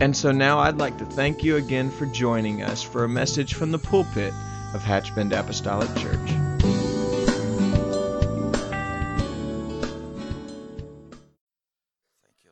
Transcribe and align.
And 0.00 0.16
so 0.16 0.32
now 0.32 0.58
I'd 0.58 0.78
like 0.78 0.96
to 0.96 1.04
thank 1.04 1.44
you 1.44 1.56
again 1.56 1.90
for 1.90 2.06
joining 2.06 2.62
us 2.62 2.82
for 2.82 3.04
a 3.04 3.08
message 3.08 3.52
from 3.52 3.70
the 3.70 3.78
pulpit 3.78 4.32
of 4.72 4.82
Hatchbend 4.82 5.38
Apostolic 5.38 5.94
Church. 5.96 6.16
Thank 6.16 6.62
you, 12.42 12.50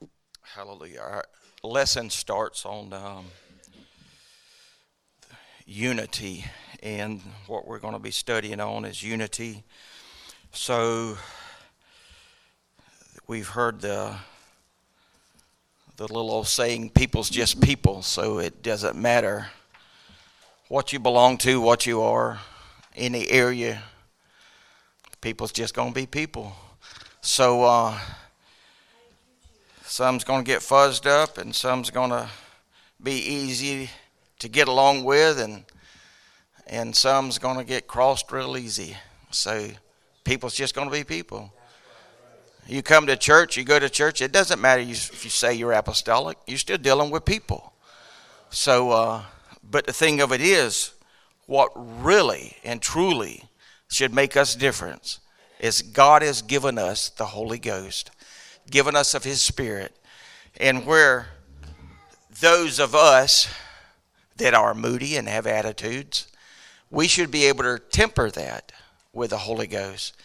Lord. 0.00 0.10
Hallelujah. 0.42 1.00
Our 1.00 1.24
lesson 1.64 2.10
starts 2.10 2.64
on 2.64 2.92
um, 2.92 3.24
unity, 5.66 6.44
and 6.80 7.20
what 7.48 7.66
we're 7.66 7.80
going 7.80 7.94
to 7.94 7.98
be 7.98 8.12
studying 8.12 8.60
on 8.60 8.84
is 8.84 9.02
unity. 9.02 9.64
So, 10.52 11.18
we've 13.26 13.48
heard 13.48 13.80
the 13.80 14.14
the 15.96 16.04
little 16.04 16.30
old 16.30 16.46
saying, 16.46 16.90
"People's 16.90 17.30
just 17.30 17.60
people," 17.60 18.02
so 18.02 18.38
it 18.38 18.62
doesn't 18.62 18.96
matter 18.96 19.50
what 20.68 20.92
you 20.92 20.98
belong 20.98 21.38
to, 21.38 21.60
what 21.60 21.86
you 21.86 22.02
are, 22.02 22.40
any 22.94 23.28
area. 23.30 23.82
People's 25.20 25.52
just 25.52 25.74
gonna 25.74 25.92
be 25.92 26.06
people. 26.06 26.54
So 27.22 27.64
uh, 27.64 27.98
some's 29.84 30.22
gonna 30.22 30.44
get 30.44 30.60
fuzzed 30.60 31.06
up, 31.06 31.38
and 31.38 31.54
some's 31.54 31.90
gonna 31.90 32.28
be 33.02 33.12
easy 33.12 33.90
to 34.38 34.48
get 34.48 34.68
along 34.68 35.04
with, 35.04 35.40
and 35.40 35.64
and 36.66 36.94
some's 36.94 37.38
gonna 37.38 37.64
get 37.64 37.86
crossed 37.86 38.30
real 38.30 38.56
easy. 38.56 38.96
So 39.30 39.70
people's 40.24 40.54
just 40.54 40.74
gonna 40.74 40.90
be 40.90 41.04
people. 41.04 41.52
You 42.68 42.82
come 42.82 43.06
to 43.06 43.16
church, 43.16 43.56
you 43.56 43.64
go 43.64 43.78
to 43.78 43.88
church, 43.88 44.20
it 44.20 44.32
doesn't 44.32 44.60
matter 44.60 44.82
if 44.82 45.24
you 45.24 45.30
say 45.30 45.54
you're 45.54 45.72
apostolic, 45.72 46.36
you're 46.46 46.58
still 46.58 46.78
dealing 46.78 47.10
with 47.10 47.24
people. 47.24 47.72
So, 48.50 48.90
uh, 48.90 49.22
but 49.62 49.86
the 49.86 49.92
thing 49.92 50.20
of 50.20 50.32
it 50.32 50.40
is, 50.40 50.92
what 51.46 51.70
really 51.76 52.56
and 52.64 52.82
truly 52.82 53.44
should 53.88 54.12
make 54.12 54.36
us 54.36 54.56
difference 54.56 55.20
is 55.60 55.80
God 55.80 56.22
has 56.22 56.42
given 56.42 56.76
us 56.76 57.08
the 57.08 57.26
Holy 57.26 57.58
Ghost, 57.58 58.10
given 58.70 58.96
us 58.96 59.14
of 59.14 59.24
His 59.24 59.40
Spirit. 59.40 59.96
And 60.58 60.86
where 60.86 61.28
those 62.40 62.78
of 62.78 62.94
us 62.94 63.48
that 64.36 64.54
are 64.54 64.74
moody 64.74 65.16
and 65.16 65.28
have 65.28 65.46
attitudes, 65.46 66.26
we 66.90 67.06
should 67.06 67.30
be 67.30 67.46
able 67.46 67.62
to 67.62 67.78
temper 67.78 68.30
that 68.30 68.72
with 69.12 69.30
the 69.30 69.38
Holy 69.38 69.66
Ghost. 69.66 70.16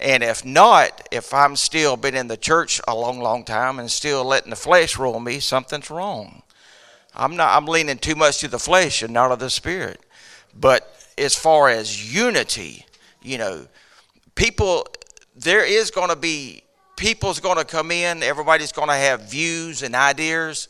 And 0.00 0.22
if 0.22 0.44
not, 0.44 1.08
if 1.10 1.34
I'm 1.34 1.56
still 1.56 1.96
been 1.96 2.14
in 2.14 2.28
the 2.28 2.36
church 2.36 2.80
a 2.86 2.94
long, 2.94 3.20
long 3.20 3.44
time 3.44 3.78
and 3.78 3.90
still 3.90 4.24
letting 4.24 4.50
the 4.50 4.56
flesh 4.56 4.96
rule 4.96 5.18
me, 5.18 5.40
something's 5.40 5.90
wrong. 5.90 6.42
I'm 7.14 7.36
not 7.36 7.56
I'm 7.56 7.66
leaning 7.66 7.98
too 7.98 8.14
much 8.14 8.38
to 8.38 8.48
the 8.48 8.60
flesh 8.60 9.02
and 9.02 9.12
not 9.12 9.32
of 9.32 9.40
the 9.40 9.50
spirit. 9.50 10.00
But 10.54 10.88
as 11.16 11.34
far 11.34 11.68
as 11.68 12.14
unity, 12.14 12.86
you 13.22 13.38
know, 13.38 13.66
people 14.36 14.86
there 15.34 15.64
is 15.64 15.90
going 15.90 16.10
to 16.10 16.16
be 16.16 16.62
people's 16.96 17.40
going 17.40 17.58
to 17.58 17.64
come 17.64 17.90
in, 17.90 18.22
everybody's 18.22 18.72
going 18.72 18.88
to 18.88 18.94
have 18.94 19.30
views 19.30 19.82
and 19.82 19.94
ideas, 19.94 20.68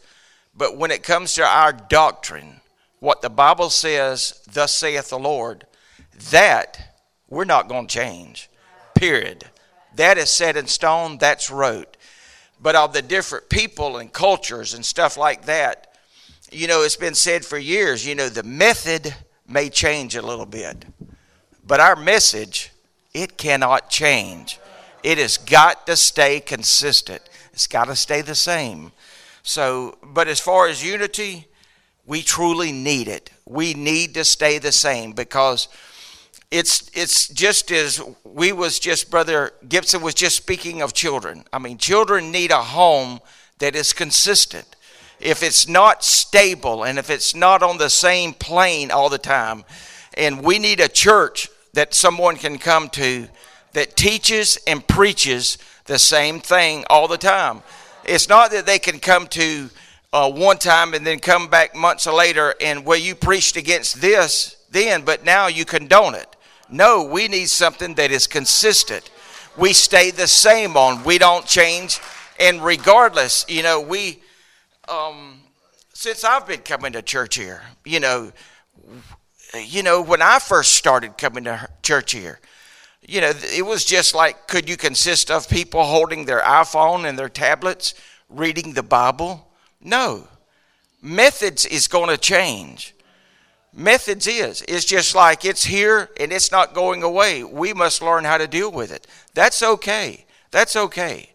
but 0.57 0.77
when 0.77 0.91
it 0.91 1.03
comes 1.03 1.35
to 1.35 1.45
our 1.45 1.73
doctrine, 1.73 2.61
what 3.01 3.23
the 3.23 3.31
Bible 3.31 3.71
says, 3.71 4.43
thus 4.53 4.75
saith 4.75 5.11
the 5.11 5.19
Lord, 5.19 5.67
that 6.31 6.99
we're 7.29 7.45
not 7.45 7.69
going 7.69 7.87
to 7.87 7.95
change 7.95 8.48
period. 8.99 9.45
That 9.97 10.19
is 10.19 10.31
set 10.31 10.57
in 10.57 10.67
stone, 10.67 11.19
that's 11.19 11.51
wrote. 11.51 11.97
But 12.61 12.75
of 12.75 12.93
the 12.93 13.03
different 13.03 13.49
people 13.49 13.99
and 13.99 14.13
cultures 14.13 14.75
and 14.75 14.85
stuff 14.85 15.17
like 15.17 15.47
that, 15.47 15.95
you 16.51 16.67
know, 16.67 16.83
it's 16.83 16.97
been 16.97 17.15
said 17.15 17.45
for 17.45 17.59
years, 17.59 18.07
you 18.07 18.15
know, 18.15 18.29
the 18.29 18.43
method 18.43 19.15
may 19.47 19.69
change 19.69 20.17
a 20.17 20.23
little 20.23 20.47
bit, 20.47 20.85
but 21.67 21.81
our 21.81 21.97
message, 21.97 22.73
it 23.15 23.37
cannot 23.37 23.91
change. 23.91 24.59
It 25.03 25.19
has 25.19 25.37
got 25.37 25.87
to 25.87 25.97
stay 25.97 26.41
consistent, 26.41 27.23
it's 27.53 27.67
got 27.67 27.87
to 27.87 27.97
stay 27.97 28.23
the 28.23 28.35
same. 28.35 28.93
So, 29.43 29.97
but 30.03 30.29
as 30.29 30.41
far 30.41 30.69
as 30.69 30.85
unity, 30.85 31.47
we 32.07 32.23
truly 32.23 32.73
need 32.73 33.09
it. 33.09 33.31
We 33.47 33.75
need 33.75 34.15
to 34.15 34.25
stay 34.25 34.59
the 34.59 34.73
same 34.73 35.13
because 35.13 35.69
it's 36.51 36.91
it's 36.95 37.29
just 37.29 37.71
as 37.71 38.01
we 38.25 38.53
was 38.53 38.79
just 38.79 39.11
brother 39.11 39.53
Gibson 39.69 40.01
was 40.01 40.15
just 40.15 40.37
speaking 40.37 40.81
of 40.81 40.95
children. 40.95 41.45
I 41.53 41.59
mean, 41.59 41.77
children 41.79 42.31
need 42.31 42.51
a 42.51 42.63
home 42.63 43.21
that 43.59 43.77
is 43.77 43.93
consistent. 43.93 44.77
If 45.21 45.43
it's 45.43 45.69
not 45.69 46.05
stable 46.05 46.85
and 46.85 46.99
if 46.99 47.11
it's 47.11 47.35
not 47.35 47.63
on 47.63 47.79
the 47.79 47.91
same 47.91 48.33
plane 48.33 48.91
all 48.91 49.09
the 49.11 49.19
time, 49.19 49.65
and 50.15 50.43
we 50.43 50.59
need 50.59 50.81
a 50.81 50.89
church 50.89 51.49
that 51.75 51.93
someone 51.93 52.37
can 52.37 52.57
come 52.57 52.89
to 52.91 53.29
that 53.73 53.97
teaches 53.97 54.59
and 54.67 54.87
preaches 54.87 55.59
the 55.85 55.99
same 55.99 56.41
thing 56.41 56.85
all 56.89 57.09
the 57.09 57.19
time. 57.19 57.63
It's 58.05 58.29
not 58.29 58.53
that 58.53 58.65
they 58.65 58.79
can 58.79 59.01
come 59.01 59.27
to 59.29 59.69
uh, 60.13 60.31
one 60.31 60.57
time 60.57 60.95
and 60.95 61.07
then 61.07 61.19
come 61.19 61.49
back 61.49 61.75
months 61.75 62.07
later 62.07 62.55
and 62.61 62.87
well 62.87 62.99
you 62.99 63.15
preached 63.15 63.57
against 63.57 64.01
this 64.01 64.57
then, 64.71 65.03
but 65.03 65.25
now 65.25 65.47
you 65.47 65.65
condone 65.65 66.15
it. 66.15 66.37
No, 66.71 67.05
we 67.05 67.29
need 67.29 67.49
something 67.49 67.95
that 67.95 68.11
is 68.11 68.27
consistent. 68.27 69.11
We 69.57 69.73
stay 69.73 70.11
the 70.11 70.27
same 70.27 70.77
on. 70.77 71.03
We 71.05 71.19
don't 71.19 71.47
change. 71.47 72.01
And 72.39 72.65
regardless, 72.65 73.45
you 73.49 73.63
know, 73.63 73.81
we, 73.81 74.23
um, 74.89 75.41
since 75.93 76.25
I've 76.25 76.47
been 76.47 76.61
coming 76.61 76.93
to 76.93 77.03
church 77.03 77.37
here, 77.37 77.63
you 77.85 78.01
know, 78.01 78.33
you 79.57 79.83
know, 79.83 80.03
when 80.03 80.23
I 80.23 80.39
first 80.39 80.75
started 80.75 81.17
coming 81.17 81.45
to 81.45 81.69
church 81.83 82.13
here, 82.13 82.39
you 83.01 83.21
know, 83.23 83.33
it 83.55 83.65
was 83.65 83.85
just 83.85 84.15
like, 84.15 84.47
could 84.47 84.69
you 84.69 84.77
consist 84.77 85.31
of 85.31 85.49
people 85.49 85.83
holding 85.83 86.27
their 86.27 86.41
iPhone 86.41 87.09
and 87.09 87.19
their 87.19 87.31
tablets, 87.31 87.95
reading 88.29 88.75
the 88.75 88.83
Bible? 88.83 89.51
No. 89.81 90.29
Methods 91.01 91.65
is 91.65 91.89
going 91.89 92.11
to 92.11 92.19
change 92.19 92.95
methods 93.79 94.27
is. 94.27 94.63
It's 94.69 94.85
just 94.85 95.15
like 95.15 95.45
it's 95.45 95.65
here 95.65 96.11
and 96.19 96.33
it's 96.33 96.53
not 96.53 96.75
going 96.75 97.03
away. 97.03 97.45
We 97.45 97.73
must 97.73 98.03
learn 98.03 98.25
how 98.25 98.39
to 98.39 98.47
deal 98.47 98.71
with 98.71 98.93
it. 98.93 99.07
That's 99.35 99.63
okay. 99.63 100.27
That's 100.51 100.77
okay. 100.77 101.31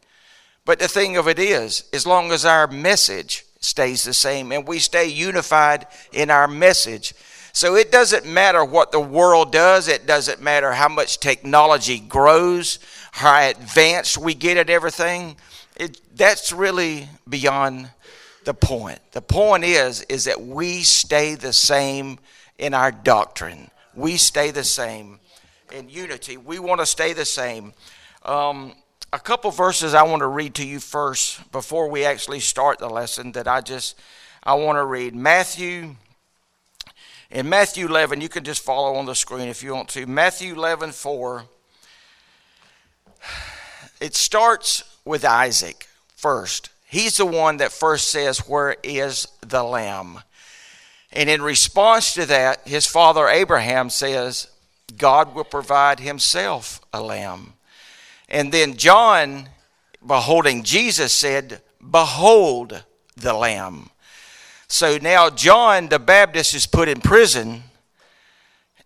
But 0.65 0.79
the 0.79 0.87
thing 0.87 1.17
of 1.17 1.27
it 1.27 1.39
is, 1.39 1.85
as 1.93 2.05
long 2.05 2.31
as 2.31 2.45
our 2.45 2.67
message 2.67 3.45
stays 3.59 4.03
the 4.03 4.13
same 4.13 4.51
and 4.51 4.67
we 4.67 4.79
stay 4.79 5.07
unified 5.07 5.87
in 6.11 6.29
our 6.29 6.47
message, 6.47 7.13
so 7.53 7.75
it 7.75 7.91
doesn't 7.91 8.25
matter 8.25 8.65
what 8.65 8.91
the 8.91 8.99
world 8.99 9.51
does, 9.51 9.87
it 9.87 10.07
doesn't 10.07 10.41
matter 10.41 10.73
how 10.73 10.89
much 10.89 11.19
technology 11.19 11.99
grows, 11.99 12.79
how 13.11 13.47
advanced 13.47 14.17
we 14.17 14.33
get 14.33 14.57
at 14.57 14.69
everything. 14.69 15.35
It, 15.75 16.01
that's 16.15 16.51
really 16.51 17.07
beyond 17.29 17.89
the 18.45 18.53
point. 18.53 18.99
The 19.11 19.21
point 19.21 19.63
is 19.63 20.01
is 20.03 20.25
that 20.25 20.41
we 20.41 20.83
stay 20.83 21.35
the 21.35 21.53
same 21.53 22.19
in 22.57 22.73
our 22.73 22.91
doctrine. 22.91 23.69
We 23.95 24.17
stay 24.17 24.51
the 24.51 24.63
same 24.63 25.19
in 25.71 25.89
unity. 25.89 26.37
We 26.37 26.59
want 26.59 26.81
to 26.81 26.85
stay 26.85 27.13
the 27.13 27.25
same. 27.25 27.73
Um, 28.23 28.73
a 29.11 29.19
couple 29.19 29.51
verses 29.51 29.93
I 29.93 30.03
want 30.03 30.21
to 30.21 30.27
read 30.27 30.55
to 30.55 30.65
you 30.65 30.79
first 30.79 31.51
before 31.51 31.89
we 31.89 32.03
actually 32.05 32.39
start 32.39 32.79
the 32.79 32.89
lesson 32.89 33.33
that 33.33 33.47
I 33.47 33.61
just 33.61 33.99
I 34.43 34.55
want 34.55 34.77
to 34.77 34.85
read. 34.85 35.15
Matthew 35.15 35.95
in 37.33 37.49
Matthew 37.49 37.87
11, 37.87 38.21
you 38.21 38.29
can 38.29 38.43
just 38.43 38.61
follow 38.61 38.93
on 38.93 39.07
the 39.07 39.15
screen 39.15 39.47
if 39.47 39.63
you 39.63 39.73
want 39.73 39.89
to. 39.89 40.05
Matthew 40.05 40.53
11, 40.53 40.91
4. 40.91 41.43
It 43.99 44.15
starts 44.15 44.83
with 45.03 45.25
Isaac 45.25 45.87
first. 46.15 46.69
He's 46.93 47.17
the 47.17 47.25
one 47.25 47.57
that 47.57 47.71
first 47.71 48.09
says, 48.09 48.47
Where 48.47 48.75
is 48.83 49.27
the 49.41 49.63
lamb? 49.63 50.19
And 51.11 51.27
in 51.27 51.41
response 51.41 52.13
to 52.13 52.27
that, 52.27 52.67
his 52.67 52.85
father 52.85 53.27
Abraham 53.27 53.89
says, 53.89 54.47
God 54.95 55.33
will 55.33 55.43
provide 55.43 55.99
himself 55.99 56.79
a 56.93 57.01
lamb. 57.01 57.53
And 58.29 58.51
then 58.51 58.77
John, 58.77 59.49
beholding 60.05 60.61
Jesus, 60.61 61.11
said, 61.13 61.63
Behold 61.81 62.83
the 63.17 63.33
Lamb. 63.33 63.89
So 64.67 64.99
now 65.01 65.31
John 65.31 65.89
the 65.89 65.97
Baptist 65.97 66.53
is 66.53 66.67
put 66.67 66.89
in 66.89 67.01
prison. 67.01 67.63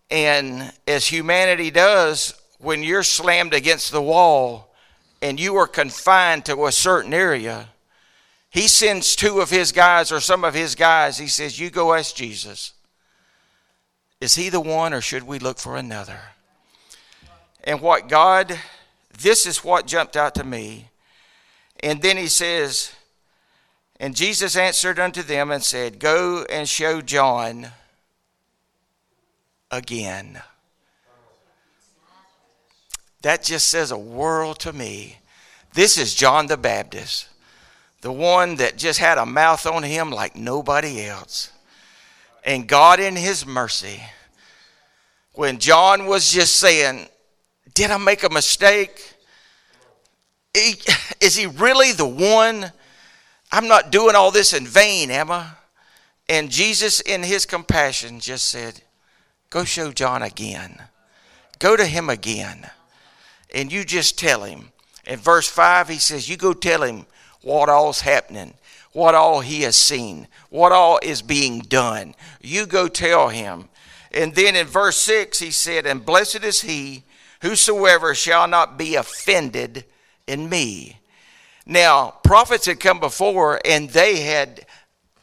And 0.10 0.72
as 0.88 1.08
humanity 1.08 1.72
does, 1.72 2.34
when 2.58 2.84
you're 2.84 3.04
slammed 3.04 3.54
against 3.54 3.92
the 3.92 4.02
wall 4.02 4.74
and 5.22 5.38
you 5.38 5.58
are 5.58 5.68
confined 5.68 6.46
to 6.46 6.68
a 6.68 6.72
certain 6.72 7.14
area, 7.14 7.68
he 8.50 8.68
sends 8.68 9.16
two 9.16 9.42
of 9.42 9.50
his 9.50 9.72
guys 9.72 10.12
or 10.12 10.20
some 10.20 10.44
of 10.44 10.54
his 10.54 10.76
guys. 10.76 11.18
He 11.18 11.28
says, 11.28 11.60
You 11.60 11.70
go 11.70 11.94
ask 11.94 12.16
Jesus. 12.16 12.74
Is 14.20 14.36
he 14.36 14.50
the 14.50 14.62
one 14.62 14.94
or 14.94 15.02
should 15.02 15.24
we 15.24 15.40
look 15.40 15.60
for 15.60 15.78
another? 15.78 16.20
And 17.64 17.82
what 17.82 18.08
God, 18.08 18.58
this 19.18 19.46
is 19.46 19.64
what 19.64 19.86
jumped 19.86 20.16
out 20.16 20.36
to 20.36 20.44
me. 20.44 20.90
And 21.84 22.02
then 22.02 22.18
he 22.18 22.28
says, 22.28 22.94
And 24.00 24.16
Jesus 24.16 24.56
answered 24.56 25.00
unto 25.00 25.22
them 25.22 25.52
and 25.52 25.64
said, 25.64 26.00
Go 26.00 26.46
and 26.50 26.68
show 26.68 27.02
John 27.02 27.68
again. 29.70 30.42
That 33.22 33.44
just 33.44 33.68
says 33.68 33.92
a 33.92 33.98
world 33.98 34.60
to 34.60 34.74
me. 34.74 35.18
This 35.74 35.98
is 35.98 36.16
John 36.16 36.48
the 36.48 36.58
Baptist, 36.58 37.28
the 38.08 38.14
one 38.14 38.56
that 38.56 38.78
just 38.78 39.00
had 39.00 39.18
a 39.18 39.26
mouth 39.26 39.68
on 39.68 39.84
him 39.84 40.12
like 40.12 40.34
nobody 40.34 41.04
else. 41.04 41.52
And 42.46 42.66
God, 42.66 43.02
in 43.02 43.18
His 43.18 43.46
mercy, 43.46 44.02
when 45.34 45.58
John 45.60 46.06
was 46.06 46.32
just 46.32 46.56
saying, 46.56 47.10
Did 47.74 47.92
I 47.92 47.98
make 47.98 48.24
a 48.24 48.30
mistake? 48.30 49.14
Is 50.56 51.36
he 51.36 51.48
really 51.48 51.92
the 51.92 52.08
one? 52.08 52.72
I'm 53.52 53.68
not 53.68 53.92
doing 53.92 54.16
all 54.16 54.32
this 54.32 54.54
in 54.54 54.66
vain, 54.66 55.12
am 55.12 55.30
I? 55.30 55.46
And 56.30 56.50
Jesus, 56.50 57.02
in 57.02 57.24
his 57.24 57.46
compassion, 57.46 58.22
just 58.22 58.48
said, 58.48 58.84
Go 59.50 59.66
show 59.66 59.92
John 59.92 60.22
again. 60.22 60.82
Go 61.60 61.76
to 61.76 61.86
him 61.86 62.10
again 62.10 62.70
and 63.54 63.70
you 63.70 63.84
just 63.84 64.18
tell 64.18 64.44
him. 64.44 64.72
In 65.06 65.20
verse 65.20 65.50
5, 65.50 65.90
he 65.90 65.98
says, 65.98 66.30
You 66.30 66.38
go 66.38 66.54
tell 66.54 66.84
him 66.84 67.06
what 67.48 67.70
all's 67.70 68.02
happening, 68.02 68.54
what 68.92 69.16
all 69.16 69.40
he 69.40 69.62
has 69.62 69.78
seen, 69.78 70.28
what 70.50 70.74
all 70.74 71.00
is 71.02 71.22
being 71.22 71.60
done. 71.60 72.14
You 72.42 72.66
go 72.66 72.88
tell 72.90 73.30
him. 73.30 73.70
And 74.12 74.36
then 74.36 74.56
in 74.56 74.68
verse 74.68 74.98
6, 74.98 75.40
he 75.40 75.52
said, 75.52 75.86
And 75.86 76.06
blessed 76.06 76.44
is 76.44 76.62
he 76.62 77.04
whosoever 77.42 78.14
shall 78.14 78.48
not 78.48 78.78
be 78.78 78.96
offended 78.96 79.86
in 80.28 80.50
me. 80.50 81.00
Now, 81.66 82.16
prophets 82.24 82.66
had 82.66 82.80
come 82.80 83.00
before 83.00 83.62
and 83.64 83.90
they 83.90 84.22
had 84.22 84.66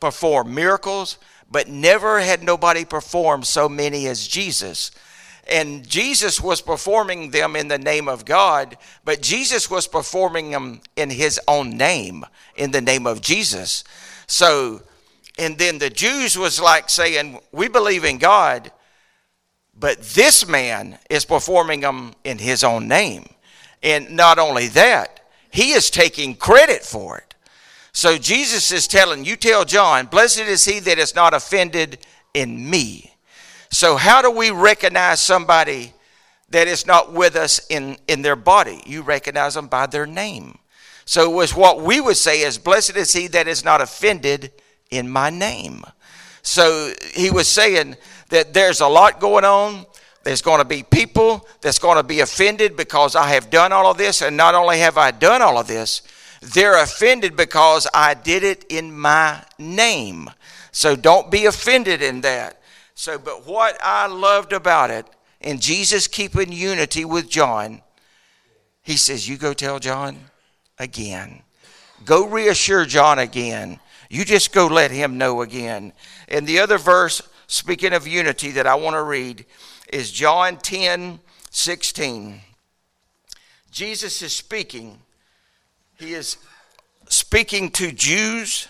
performed 0.00 0.54
miracles, 0.54 1.18
but 1.50 1.68
never 1.68 2.20
had 2.20 2.42
nobody 2.42 2.86
performed 2.86 3.46
so 3.46 3.68
many 3.68 4.06
as 4.06 4.26
Jesus. 4.26 4.90
And 5.46 5.86
Jesus 5.86 6.40
was 6.40 6.60
performing 6.60 7.30
them 7.30 7.54
in 7.56 7.68
the 7.68 7.78
name 7.78 8.08
of 8.08 8.24
God, 8.24 8.78
but 9.04 9.20
Jesus 9.20 9.70
was 9.70 9.86
performing 9.86 10.50
them 10.50 10.80
in 10.96 11.10
his 11.10 11.40
own 11.46 11.76
name, 11.76 12.24
in 12.56 12.70
the 12.70 12.80
name 12.80 13.06
of 13.06 13.20
Jesus. 13.20 13.84
So, 14.26 14.82
and 15.38 15.58
then 15.58 15.78
the 15.78 15.90
Jews 15.90 16.38
was 16.38 16.60
like 16.60 16.88
saying, 16.88 17.40
We 17.52 17.68
believe 17.68 18.04
in 18.04 18.18
God, 18.18 18.72
but 19.78 20.00
this 20.00 20.46
man 20.48 20.98
is 21.10 21.24
performing 21.24 21.80
them 21.80 22.14
in 22.24 22.38
his 22.38 22.64
own 22.64 22.88
name. 22.88 23.28
And 23.82 24.16
not 24.16 24.38
only 24.38 24.68
that, 24.68 25.20
he 25.50 25.72
is 25.72 25.90
taking 25.90 26.34
credit 26.34 26.82
for 26.82 27.18
it. 27.18 27.34
So 27.92 28.18
Jesus 28.18 28.72
is 28.72 28.88
telling, 28.88 29.24
You 29.24 29.36
tell 29.36 29.64
John, 29.64 30.06
Blessed 30.06 30.40
is 30.40 30.64
he 30.64 30.80
that 30.80 30.98
is 30.98 31.14
not 31.14 31.34
offended 31.34 31.98
in 32.32 32.68
me. 32.68 33.13
So, 33.74 33.96
how 33.96 34.22
do 34.22 34.30
we 34.30 34.52
recognize 34.52 35.20
somebody 35.20 35.94
that 36.50 36.68
is 36.68 36.86
not 36.86 37.12
with 37.12 37.34
us 37.34 37.60
in, 37.68 37.96
in 38.06 38.22
their 38.22 38.36
body? 38.36 38.80
You 38.86 39.02
recognize 39.02 39.54
them 39.54 39.66
by 39.66 39.86
their 39.86 40.06
name. 40.06 40.58
So, 41.06 41.28
it 41.28 41.34
was 41.34 41.56
what 41.56 41.80
we 41.80 42.00
would 42.00 42.16
say 42.16 42.42
is, 42.42 42.56
Blessed 42.56 42.94
is 42.94 43.12
he 43.12 43.26
that 43.26 43.48
is 43.48 43.64
not 43.64 43.80
offended 43.80 44.52
in 44.92 45.08
my 45.08 45.28
name. 45.28 45.82
So, 46.42 46.92
he 47.14 47.32
was 47.32 47.48
saying 47.48 47.96
that 48.28 48.54
there's 48.54 48.80
a 48.80 48.86
lot 48.86 49.18
going 49.18 49.44
on. 49.44 49.86
There's 50.22 50.40
going 50.40 50.60
to 50.60 50.64
be 50.64 50.84
people 50.84 51.44
that's 51.60 51.80
going 51.80 51.96
to 51.96 52.04
be 52.04 52.20
offended 52.20 52.76
because 52.76 53.16
I 53.16 53.30
have 53.30 53.50
done 53.50 53.72
all 53.72 53.90
of 53.90 53.98
this. 53.98 54.22
And 54.22 54.36
not 54.36 54.54
only 54.54 54.78
have 54.78 54.96
I 54.96 55.10
done 55.10 55.42
all 55.42 55.58
of 55.58 55.66
this, 55.66 56.02
they're 56.40 56.80
offended 56.80 57.36
because 57.36 57.88
I 57.92 58.14
did 58.14 58.44
it 58.44 58.66
in 58.68 58.96
my 58.96 59.42
name. 59.58 60.30
So 60.70 60.94
don't 60.94 61.28
be 61.28 61.46
offended 61.46 62.02
in 62.02 62.20
that. 62.20 62.60
So, 62.94 63.18
but 63.18 63.46
what 63.46 63.76
I 63.82 64.06
loved 64.06 64.52
about 64.52 64.90
it, 64.90 65.06
and 65.40 65.60
Jesus 65.60 66.06
keeping 66.06 66.52
unity 66.52 67.04
with 67.04 67.28
John, 67.28 67.82
he 68.82 68.96
says, 68.96 69.28
You 69.28 69.36
go 69.36 69.52
tell 69.52 69.78
John 69.78 70.18
again. 70.78 71.42
Go 72.04 72.28
reassure 72.28 72.84
John 72.84 73.18
again. 73.18 73.80
You 74.08 74.24
just 74.24 74.52
go 74.52 74.66
let 74.66 74.90
him 74.90 75.18
know 75.18 75.42
again. 75.42 75.92
And 76.28 76.46
the 76.46 76.60
other 76.60 76.78
verse, 76.78 77.20
speaking 77.46 77.92
of 77.92 78.06
unity, 78.06 78.52
that 78.52 78.66
I 78.66 78.74
want 78.74 78.94
to 78.94 79.02
read 79.02 79.44
is 79.92 80.12
John 80.12 80.56
10 80.56 81.20
16. 81.50 82.40
Jesus 83.70 84.22
is 84.22 84.34
speaking. 84.34 84.98
He 85.98 86.14
is 86.14 86.36
speaking 87.08 87.70
to 87.72 87.92
Jews. 87.92 88.68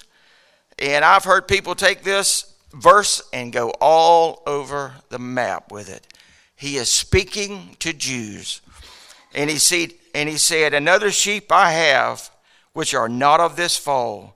And 0.79 1.05
I've 1.05 1.25
heard 1.25 1.49
people 1.49 1.75
take 1.75 2.03
this 2.03 2.54
verse 2.75 3.23
and 3.33 3.53
go 3.53 3.71
all 3.81 4.43
over 4.47 4.95
the 5.09 5.19
map 5.19 5.71
with 5.71 5.89
it. 5.89 6.07
He 6.57 6.77
is 6.77 6.89
speaking 6.89 7.77
to 7.81 7.93
Jews. 7.93 8.61
And 9.35 9.51
he, 9.51 9.59
said, 9.59 9.93
and 10.15 10.29
he 10.29 10.37
said, 10.37 10.75
Another 10.75 11.11
sheep 11.11 11.51
I 11.51 11.73
have, 11.73 12.31
which 12.73 12.95
are 12.95 13.09
not 13.09 13.41
of 13.41 13.57
this 13.57 13.77
fold, 13.77 14.31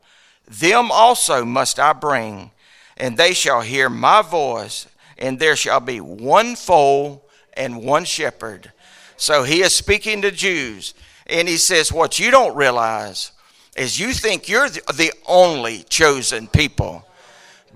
them 0.47 0.91
also 0.91 1.45
must 1.45 1.79
I 1.79 1.93
bring, 1.93 2.51
and 2.97 3.17
they 3.17 3.33
shall 3.33 3.61
hear 3.61 3.89
my 3.89 4.23
voice, 4.23 4.87
and 5.19 5.39
there 5.39 5.57
shall 5.57 5.81
be 5.81 6.01
one 6.01 6.57
fold 6.57 7.21
and 7.55 7.85
one 7.85 8.05
shepherd. 8.05 8.73
So 9.17 9.43
he 9.43 9.63
is 9.63 9.75
speaking 9.75 10.23
to 10.23 10.31
Jews, 10.31 10.95
and 11.27 11.49
he 11.49 11.57
says, 11.57 11.93
What 11.93 12.19
you 12.19 12.31
don't 12.31 12.57
realize 12.57 13.33
is 13.77 14.01
you 14.01 14.13
think 14.13 14.49
you're 14.49 14.69
the 14.69 15.13
only 15.27 15.85
chosen 15.85 16.49
people. 16.49 17.05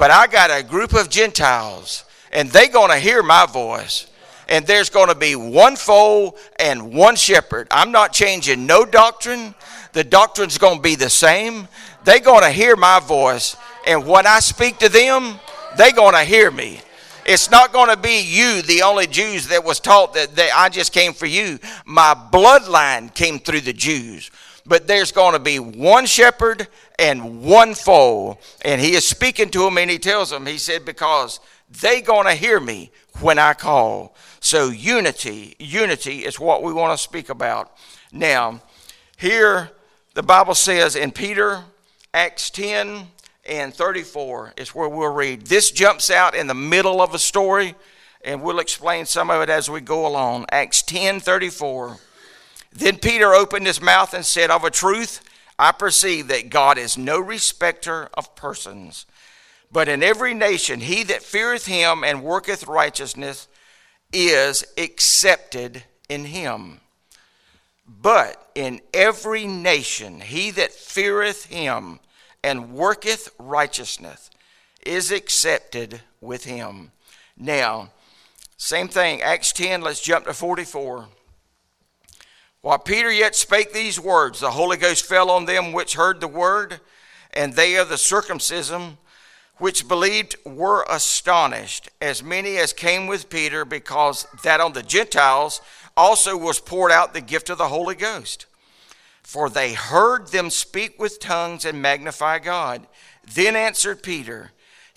But 0.02 0.10
I 0.10 0.26
got 0.26 0.50
a 0.50 0.64
group 0.64 0.94
of 0.94 1.10
Gentiles, 1.10 2.02
and 2.32 2.50
they're 2.50 2.66
going 2.66 2.90
to 2.90 2.98
hear 2.98 3.22
my 3.22 3.46
voice. 3.46 4.08
And 4.48 4.66
there's 4.66 4.90
going 4.90 5.06
to 5.06 5.14
be 5.14 5.36
one 5.36 5.76
fold 5.76 6.40
and 6.58 6.92
one 6.92 7.14
shepherd. 7.14 7.68
I'm 7.70 7.92
not 7.92 8.12
changing 8.12 8.66
no 8.66 8.84
doctrine. 8.84 9.54
The 9.92 10.02
doctrine's 10.02 10.58
going 10.58 10.78
to 10.78 10.82
be 10.82 10.96
the 10.96 11.08
same. 11.08 11.68
They're 12.02 12.18
going 12.18 12.42
to 12.42 12.50
hear 12.50 12.74
my 12.74 12.98
voice. 12.98 13.56
And 13.86 14.04
when 14.04 14.26
I 14.26 14.40
speak 14.40 14.78
to 14.78 14.88
them, 14.88 15.38
they're 15.76 15.92
going 15.92 16.14
to 16.14 16.24
hear 16.24 16.50
me. 16.50 16.80
It's 17.24 17.48
not 17.48 17.72
going 17.72 17.90
to 17.90 17.96
be 17.96 18.22
you, 18.22 18.62
the 18.62 18.82
only 18.82 19.06
Jews 19.06 19.46
that 19.50 19.62
was 19.62 19.78
taught 19.78 20.14
that, 20.14 20.34
that 20.34 20.50
I 20.52 20.68
just 20.68 20.92
came 20.92 21.12
for 21.12 21.26
you. 21.26 21.60
My 21.86 22.12
bloodline 22.32 23.14
came 23.14 23.38
through 23.38 23.60
the 23.60 23.72
Jews 23.72 24.32
but 24.64 24.86
there's 24.86 25.12
going 25.12 25.32
to 25.34 25.38
be 25.38 25.58
one 25.58 26.06
shepherd 26.06 26.68
and 26.98 27.42
one 27.42 27.74
fold. 27.74 28.38
And 28.64 28.80
he 28.80 28.94
is 28.94 29.06
speaking 29.06 29.50
to 29.50 29.60
them 29.60 29.78
and 29.78 29.90
he 29.90 29.98
tells 29.98 30.30
them, 30.30 30.46
he 30.46 30.58
said, 30.58 30.84
because 30.84 31.40
they 31.80 32.00
going 32.00 32.26
to 32.26 32.34
hear 32.34 32.60
me 32.60 32.90
when 33.20 33.38
I 33.38 33.54
call. 33.54 34.14
So 34.40 34.70
unity, 34.70 35.56
unity 35.58 36.24
is 36.24 36.38
what 36.38 36.62
we 36.62 36.72
want 36.72 36.96
to 36.96 37.02
speak 37.02 37.28
about. 37.28 37.72
Now, 38.12 38.60
here 39.16 39.70
the 40.14 40.22
Bible 40.22 40.54
says 40.54 40.96
in 40.96 41.10
Peter, 41.10 41.64
Acts 42.12 42.50
10 42.50 43.06
and 43.46 43.74
34 43.74 44.54
is 44.56 44.74
where 44.74 44.88
we'll 44.88 45.12
read. 45.12 45.46
This 45.46 45.70
jumps 45.70 46.10
out 46.10 46.34
in 46.34 46.46
the 46.46 46.54
middle 46.54 47.00
of 47.00 47.14
a 47.14 47.18
story, 47.18 47.74
and 48.22 48.42
we'll 48.42 48.58
explain 48.58 49.06
some 49.06 49.30
of 49.30 49.40
it 49.42 49.48
as 49.48 49.70
we 49.70 49.80
go 49.80 50.06
along. 50.06 50.46
Acts 50.50 50.82
10 50.82 51.20
34. 51.20 51.98
Then 52.72 52.98
Peter 52.98 53.34
opened 53.34 53.66
his 53.66 53.80
mouth 53.80 54.14
and 54.14 54.24
said, 54.24 54.50
Of 54.50 54.64
a 54.64 54.70
truth, 54.70 55.20
I 55.58 55.72
perceive 55.72 56.28
that 56.28 56.50
God 56.50 56.78
is 56.78 56.96
no 56.96 57.20
respecter 57.20 58.08
of 58.14 58.34
persons, 58.34 59.06
but 59.70 59.88
in 59.88 60.02
every 60.02 60.34
nation 60.34 60.80
he 60.80 61.02
that 61.04 61.22
feareth 61.22 61.66
him 61.66 62.02
and 62.02 62.22
worketh 62.22 62.66
righteousness 62.66 63.48
is 64.12 64.64
accepted 64.76 65.84
in 66.08 66.26
him. 66.26 66.80
But 67.86 68.50
in 68.54 68.80
every 68.94 69.46
nation 69.46 70.20
he 70.20 70.50
that 70.52 70.72
feareth 70.72 71.46
him 71.46 72.00
and 72.42 72.72
worketh 72.72 73.28
righteousness 73.38 74.30
is 74.84 75.10
accepted 75.10 76.00
with 76.20 76.44
him. 76.44 76.90
Now, 77.36 77.90
same 78.56 78.88
thing, 78.88 79.22
Acts 79.22 79.52
10, 79.52 79.80
let's 79.82 80.00
jump 80.00 80.26
to 80.26 80.34
44. 80.34 81.08
While 82.62 82.78
Peter 82.78 83.10
yet 83.10 83.34
spake 83.34 83.72
these 83.72 83.98
words, 83.98 84.38
the 84.38 84.52
Holy 84.52 84.76
Ghost 84.76 85.04
fell 85.04 85.30
on 85.30 85.46
them 85.46 85.72
which 85.72 85.94
heard 85.94 86.20
the 86.20 86.28
word, 86.28 86.80
and 87.34 87.54
they 87.54 87.74
of 87.74 87.88
the 87.88 87.98
circumcision 87.98 88.98
which 89.58 89.88
believed 89.88 90.36
were 90.44 90.86
astonished, 90.88 91.88
as 92.00 92.22
many 92.22 92.58
as 92.58 92.72
came 92.72 93.08
with 93.08 93.28
Peter, 93.28 93.64
because 93.64 94.28
that 94.44 94.60
on 94.60 94.74
the 94.74 94.82
Gentiles 94.82 95.60
also 95.96 96.36
was 96.36 96.60
poured 96.60 96.92
out 96.92 97.14
the 97.14 97.20
gift 97.20 97.50
of 97.50 97.58
the 97.58 97.66
Holy 97.66 97.96
Ghost. 97.96 98.46
For 99.24 99.50
they 99.50 99.72
heard 99.74 100.28
them 100.28 100.48
speak 100.48 101.00
with 101.00 101.18
tongues 101.18 101.64
and 101.64 101.82
magnify 101.82 102.38
God. 102.38 102.86
Then 103.34 103.56
answered 103.56 104.04
Peter, 104.04 104.52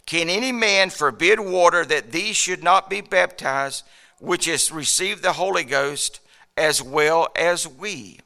Can 0.06 0.30
any 0.30 0.52
man 0.52 0.92
forbid 0.92 1.40
water 1.40 1.84
that 1.84 2.12
these 2.12 2.36
should 2.36 2.64
not 2.64 2.92
be 2.92 3.02
baptized, 3.02 3.84
which 4.20 4.46
has 4.46 4.72
received 4.72 5.24
the 5.24 5.34
Holy 5.34 5.64
Ghost? 5.64 6.20
As 6.58 6.82
well 6.82 7.28
as 7.36 7.68
we. 7.68 8.20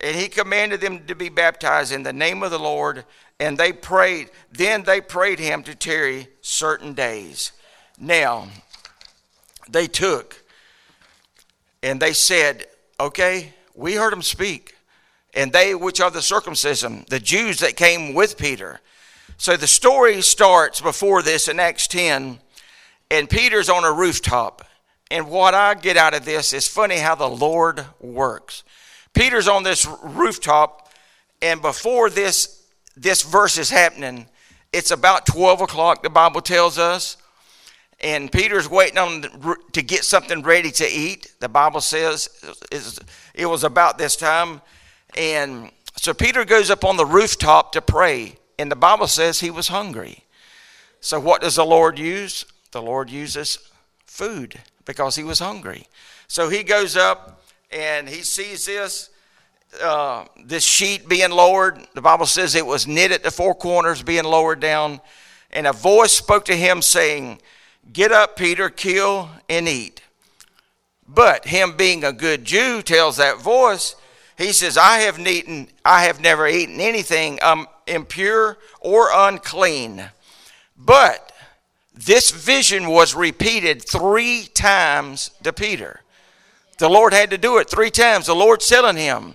And 0.00 0.16
he 0.16 0.28
commanded 0.28 0.80
them 0.80 1.06
to 1.06 1.14
be 1.14 1.28
baptized 1.28 1.92
in 1.92 2.02
the 2.02 2.12
name 2.12 2.42
of 2.42 2.50
the 2.50 2.58
Lord, 2.58 3.04
and 3.38 3.58
they 3.58 3.72
prayed. 3.72 4.30
Then 4.50 4.82
they 4.82 5.00
prayed 5.00 5.38
him 5.38 5.62
to 5.64 5.74
tarry 5.74 6.28
certain 6.40 6.94
days. 6.94 7.52
Now, 7.98 8.48
they 9.68 9.86
took 9.86 10.42
and 11.82 12.00
they 12.00 12.12
said, 12.12 12.66
Okay, 12.98 13.54
we 13.74 13.94
heard 13.94 14.12
him 14.12 14.22
speak. 14.22 14.76
And 15.32 15.52
they, 15.52 15.74
which 15.74 16.00
are 16.00 16.10
the 16.10 16.22
circumcision, 16.22 17.04
the 17.08 17.20
Jews 17.20 17.60
that 17.60 17.76
came 17.76 18.14
with 18.14 18.36
Peter. 18.36 18.80
So 19.36 19.56
the 19.56 19.66
story 19.66 20.20
starts 20.22 20.80
before 20.80 21.22
this 21.22 21.48
in 21.48 21.60
Acts 21.60 21.86
10, 21.86 22.40
and 23.10 23.30
Peter's 23.30 23.70
on 23.70 23.84
a 23.84 23.92
rooftop. 23.92 24.66
And 25.10 25.28
what 25.28 25.54
I 25.54 25.74
get 25.74 25.96
out 25.96 26.14
of 26.14 26.24
this 26.24 26.52
is 26.52 26.68
funny 26.68 26.98
how 26.98 27.14
the 27.14 27.28
Lord 27.28 27.84
works. 28.00 28.62
Peter's 29.12 29.48
on 29.48 29.64
this 29.64 29.86
rooftop, 30.02 30.88
and 31.42 31.60
before 31.60 32.10
this 32.10 32.60
this 32.96 33.22
verse 33.22 33.56
is 33.56 33.70
happening, 33.70 34.26
it's 34.72 34.90
about 34.90 35.26
12 35.26 35.62
o'clock, 35.62 36.02
the 36.02 36.10
Bible 36.10 36.40
tells 36.40 36.78
us. 36.78 37.16
And 38.00 38.30
Peter's 38.32 38.68
waiting 38.68 38.98
on 38.98 39.24
to 39.72 39.82
get 39.82 40.04
something 40.04 40.42
ready 40.42 40.70
to 40.72 40.86
eat. 40.86 41.34
The 41.40 41.48
Bible 41.48 41.80
says 41.80 42.28
it 43.34 43.46
was 43.46 43.64
about 43.64 43.98
this 43.98 44.16
time. 44.16 44.62
And 45.16 45.70
so 45.96 46.14
Peter 46.14 46.44
goes 46.44 46.70
up 46.70 46.84
on 46.84 46.96
the 46.96 47.04
rooftop 47.04 47.72
to 47.72 47.82
pray. 47.82 48.36
And 48.58 48.70
the 48.70 48.76
Bible 48.76 49.06
says 49.06 49.40
he 49.40 49.50
was 49.50 49.68
hungry. 49.68 50.24
So 51.00 51.20
what 51.20 51.42
does 51.42 51.56
the 51.56 51.64
Lord 51.64 51.98
use? 51.98 52.46
The 52.72 52.82
Lord 52.82 53.10
uses 53.10 53.58
food 54.06 54.60
because 54.90 55.14
he 55.14 55.24
was 55.24 55.38
hungry. 55.38 55.86
So 56.26 56.48
he 56.48 56.62
goes 56.62 56.96
up 56.96 57.42
and 57.70 58.08
he 58.08 58.22
sees 58.22 58.66
this. 58.66 59.10
Uh, 59.80 60.24
this 60.44 60.64
sheet 60.64 61.08
being 61.08 61.30
lowered, 61.30 61.78
the 61.94 62.00
Bible 62.00 62.26
says 62.26 62.56
it 62.56 62.66
was 62.66 62.88
knit 62.88 63.12
at 63.12 63.22
the 63.22 63.30
four 63.30 63.54
corners, 63.54 64.02
being 64.02 64.24
lowered 64.24 64.58
down. 64.58 65.00
And 65.52 65.64
a 65.66 65.72
voice 65.72 66.12
spoke 66.12 66.44
to 66.46 66.56
him, 66.56 66.82
saying, 66.82 67.40
Get 67.92 68.10
up, 68.10 68.36
Peter, 68.36 68.68
kill 68.68 69.30
and 69.48 69.68
eat. 69.68 70.02
But 71.06 71.46
him 71.46 71.76
being 71.76 72.02
a 72.02 72.12
good 72.12 72.44
Jew 72.44 72.82
tells 72.82 73.16
that 73.18 73.40
voice, 73.40 73.94
he 74.36 74.52
says, 74.52 74.76
I 74.76 74.98
have 74.98 75.18
eaten, 75.20 75.68
I 75.84 76.04
have 76.04 76.20
never 76.20 76.48
eaten 76.48 76.80
anything 76.80 77.38
um, 77.42 77.68
impure 77.86 78.58
or 78.80 79.08
unclean. 79.12 80.10
But 80.76 81.29
this 82.06 82.30
vision 82.30 82.88
was 82.88 83.14
repeated 83.14 83.86
three 83.86 84.46
times 84.54 85.30
to 85.42 85.52
Peter. 85.52 86.00
The 86.78 86.88
Lord 86.88 87.12
had 87.12 87.30
to 87.30 87.38
do 87.38 87.58
it 87.58 87.68
three 87.68 87.90
times. 87.90 88.26
The 88.26 88.34
Lord's 88.34 88.68
telling 88.68 88.96
him, 88.96 89.34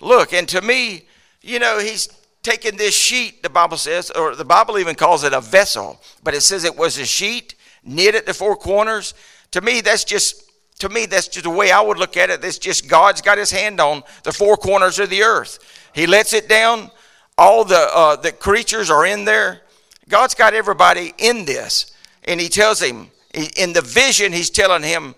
Look, 0.00 0.32
and 0.32 0.48
to 0.50 0.60
me, 0.60 1.06
you 1.40 1.58
know, 1.58 1.78
he's 1.78 2.08
taking 2.42 2.76
this 2.76 2.96
sheet, 2.96 3.42
the 3.42 3.50
Bible 3.50 3.76
says, 3.76 4.10
or 4.10 4.36
the 4.36 4.44
Bible 4.44 4.78
even 4.78 4.94
calls 4.94 5.24
it 5.24 5.32
a 5.32 5.40
vessel, 5.40 6.00
but 6.22 6.34
it 6.34 6.42
says 6.42 6.64
it 6.64 6.76
was 6.76 6.98
a 6.98 7.06
sheet 7.06 7.54
knit 7.82 8.14
at 8.14 8.26
the 8.26 8.34
four 8.34 8.54
corners. 8.54 9.14
To 9.52 9.60
me, 9.60 9.80
that's 9.80 10.04
just 10.04 10.42
to 10.80 10.88
me, 10.88 11.06
that's 11.06 11.28
just 11.28 11.44
the 11.44 11.50
way 11.50 11.70
I 11.70 11.80
would 11.80 11.98
look 11.98 12.16
at 12.16 12.30
it. 12.30 12.44
It's 12.44 12.58
just 12.58 12.88
God's 12.88 13.22
got 13.22 13.38
his 13.38 13.50
hand 13.50 13.80
on 13.80 14.02
the 14.24 14.32
four 14.32 14.56
corners 14.56 14.98
of 14.98 15.08
the 15.08 15.22
earth. 15.22 15.58
He 15.94 16.06
lets 16.06 16.32
it 16.32 16.48
down. 16.48 16.90
All 17.38 17.64
the 17.64 17.88
uh, 17.92 18.16
the 18.16 18.30
creatures 18.30 18.90
are 18.90 19.06
in 19.06 19.24
there. 19.24 19.62
God's 20.08 20.34
got 20.34 20.54
everybody 20.54 21.14
in 21.18 21.44
this 21.44 21.93
and 22.24 22.40
he 22.40 22.48
tells 22.48 22.80
him, 22.80 23.10
in 23.56 23.72
the 23.72 23.82
vision, 23.82 24.32
he's 24.32 24.50
telling 24.50 24.82
him, 24.82 25.14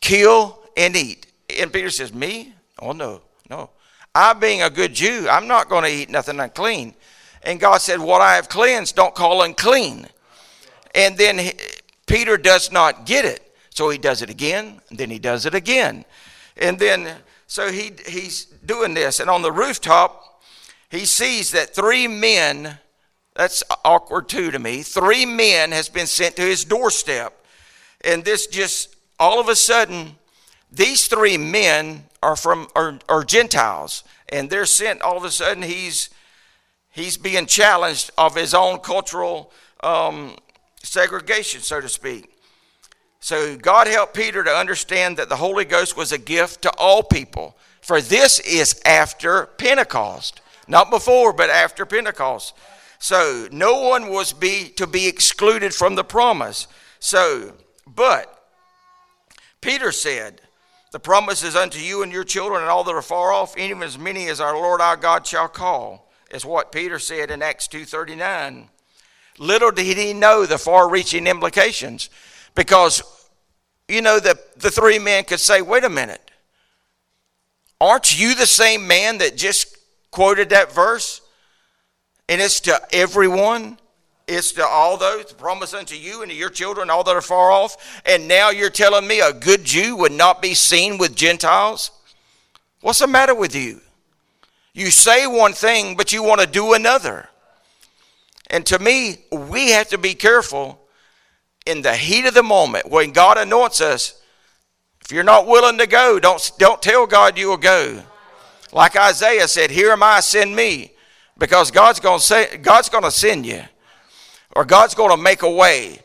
kill 0.00 0.58
and 0.76 0.96
eat. 0.96 1.26
And 1.58 1.72
Peter 1.72 1.90
says, 1.90 2.12
Me? 2.12 2.54
Oh, 2.78 2.92
no, 2.92 3.22
no. 3.48 3.70
I, 4.14 4.32
being 4.32 4.62
a 4.62 4.70
good 4.70 4.94
Jew, 4.94 5.28
I'm 5.30 5.46
not 5.46 5.68
going 5.68 5.84
to 5.84 5.90
eat 5.90 6.10
nothing 6.10 6.40
unclean. 6.40 6.94
And 7.42 7.60
God 7.60 7.78
said, 7.78 8.00
What 8.00 8.20
I 8.20 8.36
have 8.36 8.48
cleansed, 8.48 8.96
don't 8.96 9.14
call 9.14 9.42
unclean. 9.42 10.06
And 10.94 11.16
then 11.16 11.38
he, 11.38 11.52
Peter 12.06 12.36
does 12.36 12.72
not 12.72 13.06
get 13.06 13.24
it. 13.24 13.54
So 13.70 13.88
he 13.88 13.98
does 13.98 14.20
it 14.20 14.28
again, 14.28 14.80
then 14.90 15.10
he 15.10 15.18
does 15.18 15.46
it 15.46 15.54
again. 15.54 16.04
And 16.58 16.78
then, 16.78 17.08
so 17.46 17.72
he, 17.72 17.92
he's 18.06 18.44
doing 18.44 18.92
this. 18.92 19.18
And 19.18 19.30
on 19.30 19.40
the 19.40 19.52
rooftop, 19.52 20.42
he 20.90 21.06
sees 21.06 21.52
that 21.52 21.74
three 21.74 22.06
men 22.06 22.78
that's 23.34 23.62
awkward 23.84 24.28
too 24.28 24.50
to 24.50 24.58
me. 24.58 24.82
Three 24.82 25.24
men 25.24 25.72
has 25.72 25.88
been 25.88 26.06
sent 26.06 26.36
to 26.36 26.42
his 26.42 26.64
doorstep. 26.64 27.32
And 28.04 28.24
this 28.24 28.46
just 28.46 28.94
all 29.18 29.40
of 29.40 29.48
a 29.48 29.56
sudden, 29.56 30.16
these 30.70 31.06
three 31.06 31.38
men 31.38 32.04
are 32.22 32.36
from 32.36 32.68
are, 32.74 32.98
are 33.08 33.24
Gentiles. 33.24 34.04
And 34.28 34.50
they're 34.50 34.66
sent 34.66 35.02
all 35.02 35.16
of 35.16 35.24
a 35.24 35.30
sudden 35.30 35.62
he's 35.62 36.10
he's 36.90 37.16
being 37.16 37.46
challenged 37.46 38.10
of 38.18 38.36
his 38.36 38.54
own 38.54 38.78
cultural 38.78 39.52
um, 39.82 40.36
segregation, 40.82 41.60
so 41.60 41.80
to 41.80 41.88
speak. 41.88 42.28
So 43.20 43.56
God 43.56 43.86
helped 43.86 44.14
Peter 44.14 44.42
to 44.42 44.50
understand 44.50 45.16
that 45.16 45.28
the 45.28 45.36
Holy 45.36 45.64
Ghost 45.64 45.96
was 45.96 46.10
a 46.10 46.18
gift 46.18 46.62
to 46.62 46.72
all 46.76 47.02
people. 47.02 47.56
For 47.80 48.00
this 48.00 48.40
is 48.40 48.80
after 48.84 49.46
Pentecost. 49.46 50.40
Not 50.66 50.90
before, 50.90 51.32
but 51.32 51.50
after 51.50 51.86
Pentecost. 51.86 52.54
So 53.02 53.48
no 53.50 53.80
one 53.80 54.10
was 54.10 54.32
be 54.32 54.68
to 54.76 54.86
be 54.86 55.08
excluded 55.08 55.74
from 55.74 55.96
the 55.96 56.04
promise. 56.04 56.68
So, 57.00 57.54
but 57.84 58.32
Peter 59.60 59.90
said, 59.90 60.40
The 60.92 61.00
promise 61.00 61.42
is 61.42 61.56
unto 61.56 61.80
you 61.80 62.04
and 62.04 62.12
your 62.12 62.22
children 62.22 62.60
and 62.60 62.70
all 62.70 62.84
that 62.84 62.94
are 62.94 63.02
far 63.02 63.32
off, 63.32 63.58
even 63.58 63.82
as 63.82 63.98
many 63.98 64.28
as 64.28 64.40
our 64.40 64.54
Lord 64.54 64.80
our 64.80 64.96
God 64.96 65.26
shall 65.26 65.48
call, 65.48 66.12
is 66.30 66.44
what 66.44 66.70
Peter 66.70 67.00
said 67.00 67.32
in 67.32 67.42
Acts 67.42 67.66
2.39. 67.66 68.68
Little 69.36 69.72
did 69.72 69.96
he 69.96 70.14
know 70.14 70.46
the 70.46 70.56
far-reaching 70.56 71.26
implications, 71.26 72.08
because, 72.54 73.02
you 73.88 74.00
know, 74.00 74.20
the, 74.20 74.38
the 74.58 74.70
three 74.70 75.00
men 75.00 75.24
could 75.24 75.40
say, 75.40 75.60
wait 75.60 75.82
a 75.82 75.88
minute, 75.88 76.30
aren't 77.80 78.16
you 78.16 78.36
the 78.36 78.46
same 78.46 78.86
man 78.86 79.18
that 79.18 79.36
just 79.36 79.76
quoted 80.12 80.50
that 80.50 80.72
verse? 80.72 81.21
And 82.32 82.40
it's 82.40 82.60
to 82.60 82.80
everyone. 82.94 83.78
It's 84.26 84.52
to 84.52 84.64
all 84.64 84.96
those, 84.96 85.26
the 85.26 85.34
promise 85.34 85.74
unto 85.74 85.94
you 85.94 86.22
and 86.22 86.30
to 86.30 86.34
your 86.34 86.48
children, 86.48 86.88
all 86.88 87.04
that 87.04 87.14
are 87.14 87.20
far 87.20 87.52
off. 87.52 88.00
And 88.06 88.26
now 88.26 88.48
you're 88.48 88.70
telling 88.70 89.06
me 89.06 89.20
a 89.20 89.34
good 89.34 89.64
Jew 89.64 89.96
would 89.96 90.12
not 90.12 90.40
be 90.40 90.54
seen 90.54 90.96
with 90.96 91.14
Gentiles? 91.14 91.90
What's 92.80 93.00
the 93.00 93.06
matter 93.06 93.34
with 93.34 93.54
you? 93.54 93.82
You 94.72 94.90
say 94.90 95.26
one 95.26 95.52
thing, 95.52 95.94
but 95.94 96.10
you 96.10 96.22
want 96.22 96.40
to 96.40 96.46
do 96.46 96.72
another. 96.72 97.28
And 98.46 98.64
to 98.64 98.78
me, 98.78 99.26
we 99.30 99.72
have 99.72 99.88
to 99.88 99.98
be 99.98 100.14
careful 100.14 100.80
in 101.66 101.82
the 101.82 101.94
heat 101.94 102.24
of 102.24 102.32
the 102.32 102.42
moment 102.42 102.90
when 102.90 103.12
God 103.12 103.36
anoints 103.36 103.82
us. 103.82 104.18
If 105.04 105.12
you're 105.12 105.22
not 105.22 105.46
willing 105.46 105.76
to 105.76 105.86
go, 105.86 106.18
don't, 106.18 106.50
don't 106.56 106.80
tell 106.80 107.06
God 107.06 107.36
you 107.36 107.48
will 107.48 107.58
go. 107.58 108.02
Like 108.72 108.96
Isaiah 108.96 109.48
said, 109.48 109.70
Here 109.70 109.90
am 109.90 110.02
I, 110.02 110.20
send 110.20 110.56
me 110.56 110.92
because 111.38 111.70
God's 111.70 112.00
going 112.00 112.18
to 112.18 112.24
say 112.24 112.56
God's 112.58 112.88
going 112.88 113.04
to 113.04 113.10
send 113.10 113.46
you 113.46 113.62
or 114.54 114.64
God's 114.64 114.94
going 114.94 115.10
to 115.16 115.22
make 115.22 115.42
a 115.42 115.50
way. 115.50 115.98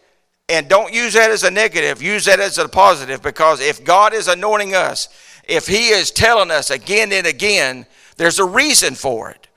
And 0.50 0.70
don't 0.70 0.94
use 0.94 1.14
that 1.14 1.30
as 1.30 1.44
a 1.44 1.52
negative, 1.52 2.02
use 2.02 2.26
that 2.26 2.40
as 2.40 2.58
a 2.58 2.70
positive 2.70 3.22
because 3.22 3.60
if 3.60 3.84
God 3.84 4.14
is 4.14 4.28
anointing 4.28 4.76
us, 4.76 5.10
if 5.44 5.68
he 5.68 5.90
is 5.90 6.12
telling 6.12 6.52
us 6.52 6.70
again 6.70 7.12
and 7.12 7.28
again, 7.28 7.86
there's 8.16 8.40
a 8.40 8.46
reason 8.46 8.96
for 8.96 9.30
it. 9.30 9.48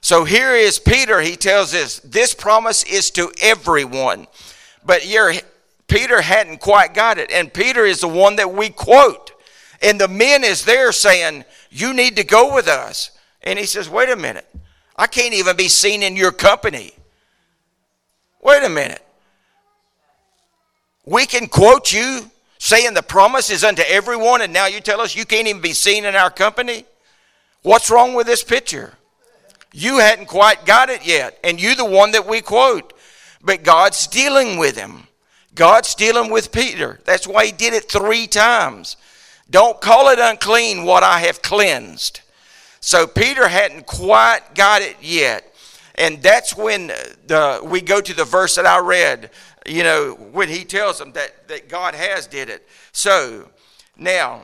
So 0.00 0.24
here 0.24 0.54
is 0.54 0.78
Peter, 0.78 1.20
he 1.20 1.36
tells 1.36 1.74
us 1.74 1.98
this 2.00 2.34
promise 2.34 2.84
is 2.84 3.10
to 3.12 3.32
everyone. 3.42 4.28
But 4.84 5.02
Peter 5.88 6.20
hadn't 6.20 6.60
quite 6.60 6.94
got 6.94 7.18
it. 7.18 7.32
And 7.32 7.52
Peter 7.52 7.84
is 7.84 8.00
the 8.00 8.08
one 8.08 8.36
that 8.36 8.52
we 8.52 8.70
quote. 8.70 9.32
And 9.82 10.00
the 10.00 10.08
men 10.08 10.44
is 10.44 10.64
there 10.64 10.92
saying, 10.92 11.44
You 11.70 11.92
need 11.94 12.16
to 12.16 12.24
go 12.24 12.54
with 12.54 12.68
us. 12.68 13.10
And 13.42 13.58
he 13.58 13.66
says, 13.66 13.88
Wait 13.88 14.08
a 14.08 14.16
minute. 14.16 14.46
I 14.98 15.06
can't 15.06 15.32
even 15.32 15.56
be 15.56 15.68
seen 15.68 16.02
in 16.02 16.16
your 16.16 16.32
company. 16.32 16.92
Wait 18.42 18.64
a 18.64 18.68
minute. 18.68 19.04
We 21.06 21.24
can 21.24 21.46
quote 21.46 21.92
you 21.92 22.30
saying 22.58 22.94
the 22.94 23.02
promise 23.02 23.48
is 23.48 23.64
unto 23.64 23.82
everyone, 23.86 24.42
and 24.42 24.52
now 24.52 24.66
you 24.66 24.80
tell 24.80 25.00
us 25.00 25.16
you 25.16 25.24
can't 25.24 25.46
even 25.46 25.62
be 25.62 25.72
seen 25.72 26.04
in 26.04 26.16
our 26.16 26.30
company? 26.30 26.84
What's 27.62 27.90
wrong 27.90 28.14
with 28.14 28.26
this 28.26 28.42
picture? 28.42 28.94
You 29.72 29.98
hadn't 29.98 30.26
quite 30.26 30.66
got 30.66 30.90
it 30.90 31.06
yet, 31.06 31.38
and 31.44 31.60
you 31.60 31.76
the 31.76 31.84
one 31.84 32.10
that 32.12 32.26
we 32.26 32.40
quote. 32.40 32.92
But 33.40 33.62
God's 33.62 34.06
dealing 34.08 34.58
with 34.58 34.76
him. 34.76 35.06
God's 35.54 35.94
dealing 35.94 36.30
with 36.30 36.52
Peter. 36.52 37.00
That's 37.04 37.26
why 37.26 37.46
he 37.46 37.52
did 37.52 37.72
it 37.72 37.90
three 37.90 38.26
times. 38.26 38.96
Don't 39.48 39.80
call 39.80 40.08
it 40.08 40.18
unclean 40.18 40.84
what 40.84 41.02
I 41.02 41.20
have 41.20 41.40
cleansed. 41.40 42.20
So 42.80 43.06
Peter 43.06 43.48
hadn't 43.48 43.86
quite 43.86 44.54
got 44.54 44.82
it 44.82 44.96
yet. 45.00 45.54
And 45.96 46.22
that's 46.22 46.56
when 46.56 46.88
the, 47.26 47.60
we 47.64 47.80
go 47.80 48.00
to 48.00 48.14
the 48.14 48.24
verse 48.24 48.54
that 48.54 48.66
I 48.66 48.78
read, 48.78 49.30
you 49.66 49.82
know, 49.82 50.14
when 50.32 50.48
he 50.48 50.64
tells 50.64 50.98
them 50.98 51.12
that, 51.12 51.48
that 51.48 51.68
God 51.68 51.94
has 51.94 52.26
did 52.26 52.48
it. 52.48 52.68
So 52.92 53.48
now, 53.96 54.42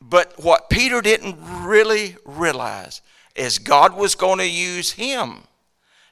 but 0.00 0.32
what 0.42 0.70
Peter 0.70 1.00
didn't 1.00 1.36
really 1.64 2.16
realize 2.24 3.02
is 3.34 3.58
God 3.58 3.96
was 3.96 4.14
going 4.14 4.38
to 4.38 4.48
use 4.48 4.92
him 4.92 5.42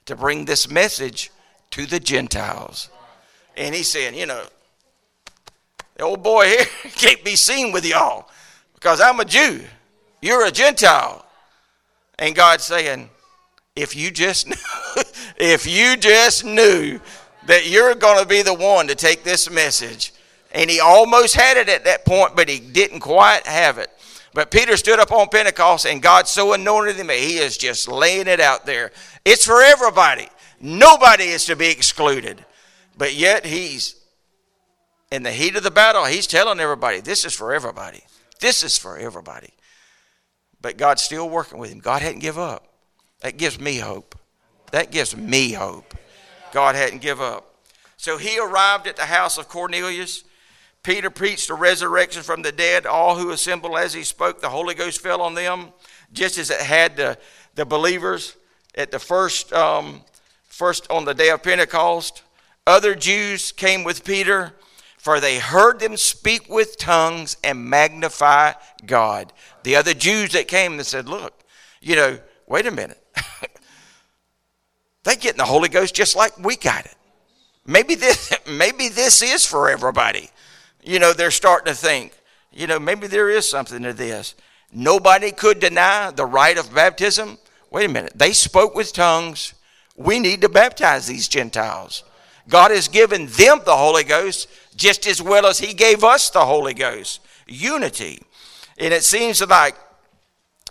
to 0.05 0.15
bring 0.15 0.45
this 0.45 0.69
message 0.69 1.31
to 1.71 1.85
the 1.85 1.99
Gentiles. 1.99 2.89
And 3.57 3.73
he's 3.73 3.87
saying, 3.87 4.15
you 4.15 4.25
know, 4.25 4.43
the 5.95 6.03
old 6.03 6.21
boy 6.21 6.47
here 6.47 6.65
can't 6.95 7.23
be 7.23 7.35
seen 7.35 7.71
with 7.71 7.85
y'all 7.85 8.29
because 8.73 8.99
I'm 8.99 9.19
a 9.19 9.25
Jew. 9.25 9.61
You're 10.21 10.45
a 10.45 10.51
Gentile. 10.51 11.24
And 12.17 12.35
God's 12.35 12.63
saying, 12.63 13.09
if 13.75 13.95
you 13.95 14.11
just 14.11 14.47
knew, 14.47 15.03
if 15.37 15.67
you 15.67 15.97
just 15.97 16.45
knew 16.45 16.99
that 17.47 17.69
you're 17.69 17.95
going 17.95 18.21
to 18.21 18.27
be 18.27 18.41
the 18.41 18.53
one 18.53 18.87
to 18.87 18.95
take 18.95 19.23
this 19.23 19.49
message. 19.49 20.13
And 20.51 20.69
he 20.69 20.79
almost 20.79 21.35
had 21.35 21.57
it 21.57 21.69
at 21.69 21.83
that 21.85 22.05
point, 22.05 22.35
but 22.35 22.49
he 22.49 22.59
didn't 22.59 23.01
quite 23.01 23.45
have 23.45 23.77
it. 23.77 23.89
But 24.33 24.51
Peter 24.51 24.77
stood 24.77 24.99
up 24.99 25.11
on 25.11 25.29
Pentecost 25.29 25.85
and 25.85 26.01
God 26.01 26.27
so 26.27 26.53
anointed 26.53 26.95
him, 26.95 27.09
he 27.09 27.37
is 27.37 27.57
just 27.57 27.87
laying 27.87 28.27
it 28.27 28.39
out 28.39 28.65
there. 28.65 28.91
It's 29.23 29.45
for 29.45 29.61
everybody. 29.61 30.27
Nobody 30.59 31.25
is 31.25 31.45
to 31.45 31.55
be 31.55 31.69
excluded. 31.69 32.43
But 32.97 33.13
yet 33.13 33.45
he's 33.45 33.95
in 35.11 35.23
the 35.23 35.31
heat 35.31 35.55
of 35.55 35.63
the 35.63 35.71
battle, 35.71 36.05
he's 36.05 36.27
telling 36.27 36.59
everybody, 36.59 36.99
this 36.99 37.23
is 37.23 37.33
for 37.33 37.53
everybody. 37.53 38.01
This 38.41 38.63
is 38.63 38.77
for 38.77 38.97
everybody. 38.97 39.51
But 40.65 40.77
God's 40.77 41.03
still 41.03 41.29
working 41.29 41.59
with 41.59 41.71
him. 41.71 41.77
God 41.77 42.01
hadn't 42.01 42.21
give 42.21 42.39
up. 42.39 42.65
That 43.19 43.37
gives 43.37 43.59
me 43.59 43.77
hope. 43.77 44.17
That 44.71 44.89
gives 44.89 45.15
me 45.15 45.51
hope. 45.51 45.93
God 46.53 46.73
hadn't 46.73 47.03
give 47.03 47.21
up. 47.21 47.53
So 47.97 48.17
he 48.17 48.39
arrived 48.39 48.87
at 48.87 48.95
the 48.95 49.05
house 49.05 49.37
of 49.37 49.47
Cornelius. 49.47 50.23
Peter 50.81 51.11
preached 51.11 51.49
the 51.49 51.53
resurrection 51.53 52.23
from 52.23 52.41
the 52.41 52.51
dead. 52.51 52.87
All 52.87 53.15
who 53.15 53.29
assembled 53.29 53.77
as 53.77 53.93
he 53.93 54.01
spoke, 54.01 54.41
the 54.41 54.49
Holy 54.49 54.73
Ghost 54.73 55.01
fell 55.01 55.21
on 55.21 55.35
them, 55.35 55.67
just 56.11 56.39
as 56.39 56.49
it 56.49 56.61
had 56.61 56.97
the, 56.97 57.19
the 57.53 57.63
believers 57.63 58.35
at 58.73 58.89
the 58.89 58.97
first, 58.97 59.53
um, 59.53 60.01
first 60.45 60.89
on 60.89 61.05
the 61.05 61.13
day 61.13 61.29
of 61.29 61.43
Pentecost. 61.43 62.23
Other 62.65 62.95
Jews 62.95 63.51
came 63.51 63.83
with 63.83 64.03
Peter, 64.03 64.53
for 65.05 65.19
they 65.19 65.37
heard 65.37 65.79
them 65.79 65.97
speak 65.97 66.49
with 66.49 66.79
tongues 66.79 67.37
and 67.43 67.69
magnify 67.69 68.53
God. 68.87 69.31
The 69.61 69.75
other 69.75 69.93
Jews 69.93 70.31
that 70.31 70.47
came 70.47 70.73
and 70.73 70.83
said, 70.83 71.07
Look, 71.07 71.43
you 71.79 71.95
know, 71.95 72.17
wait 72.47 72.65
a 72.65 72.71
minute. 72.71 72.97
they 75.03 75.15
getting 75.15 75.37
the 75.37 75.45
Holy 75.45 75.69
Ghost 75.69 75.93
just 75.93 76.15
like 76.15 76.35
we 76.39 76.55
got 76.55 76.85
it. 76.85 76.95
Maybe 77.67 77.93
this, 77.93 78.33
maybe 78.47 78.87
this 78.87 79.21
is 79.21 79.45
for 79.45 79.69
everybody. 79.69 80.31
You 80.83 80.97
know, 80.97 81.13
they're 81.13 81.29
starting 81.29 81.71
to 81.71 81.79
think, 81.79 82.11
you 82.51 82.65
know, 82.65 82.79
maybe 82.79 83.05
there 83.05 83.29
is 83.29 83.47
something 83.47 83.83
to 83.83 83.93
this. 83.93 84.33
Nobody 84.73 85.31
could 85.31 85.59
deny 85.59 86.09
the 86.09 86.25
rite 86.25 86.57
of 86.57 86.73
baptism. 86.73 87.37
Wait 87.69 87.85
a 87.85 87.93
minute. 87.93 88.13
They 88.15 88.33
spoke 88.33 88.73
with 88.73 88.91
tongues. 88.91 89.53
We 89.95 90.17
need 90.17 90.41
to 90.41 90.49
baptize 90.49 91.05
these 91.05 91.27
Gentiles. 91.27 92.03
God 92.47 92.71
has 92.71 92.87
given 92.87 93.27
them 93.27 93.61
the 93.65 93.75
Holy 93.75 94.03
Ghost 94.03 94.47
just 94.75 95.07
as 95.07 95.21
well 95.21 95.45
as 95.45 95.59
He 95.59 95.73
gave 95.73 96.03
us 96.03 96.29
the 96.29 96.45
Holy 96.45 96.73
Ghost. 96.73 97.21
Unity. 97.47 98.21
And 98.77 98.93
it 98.93 99.03
seems 99.03 99.45
like 99.45 99.75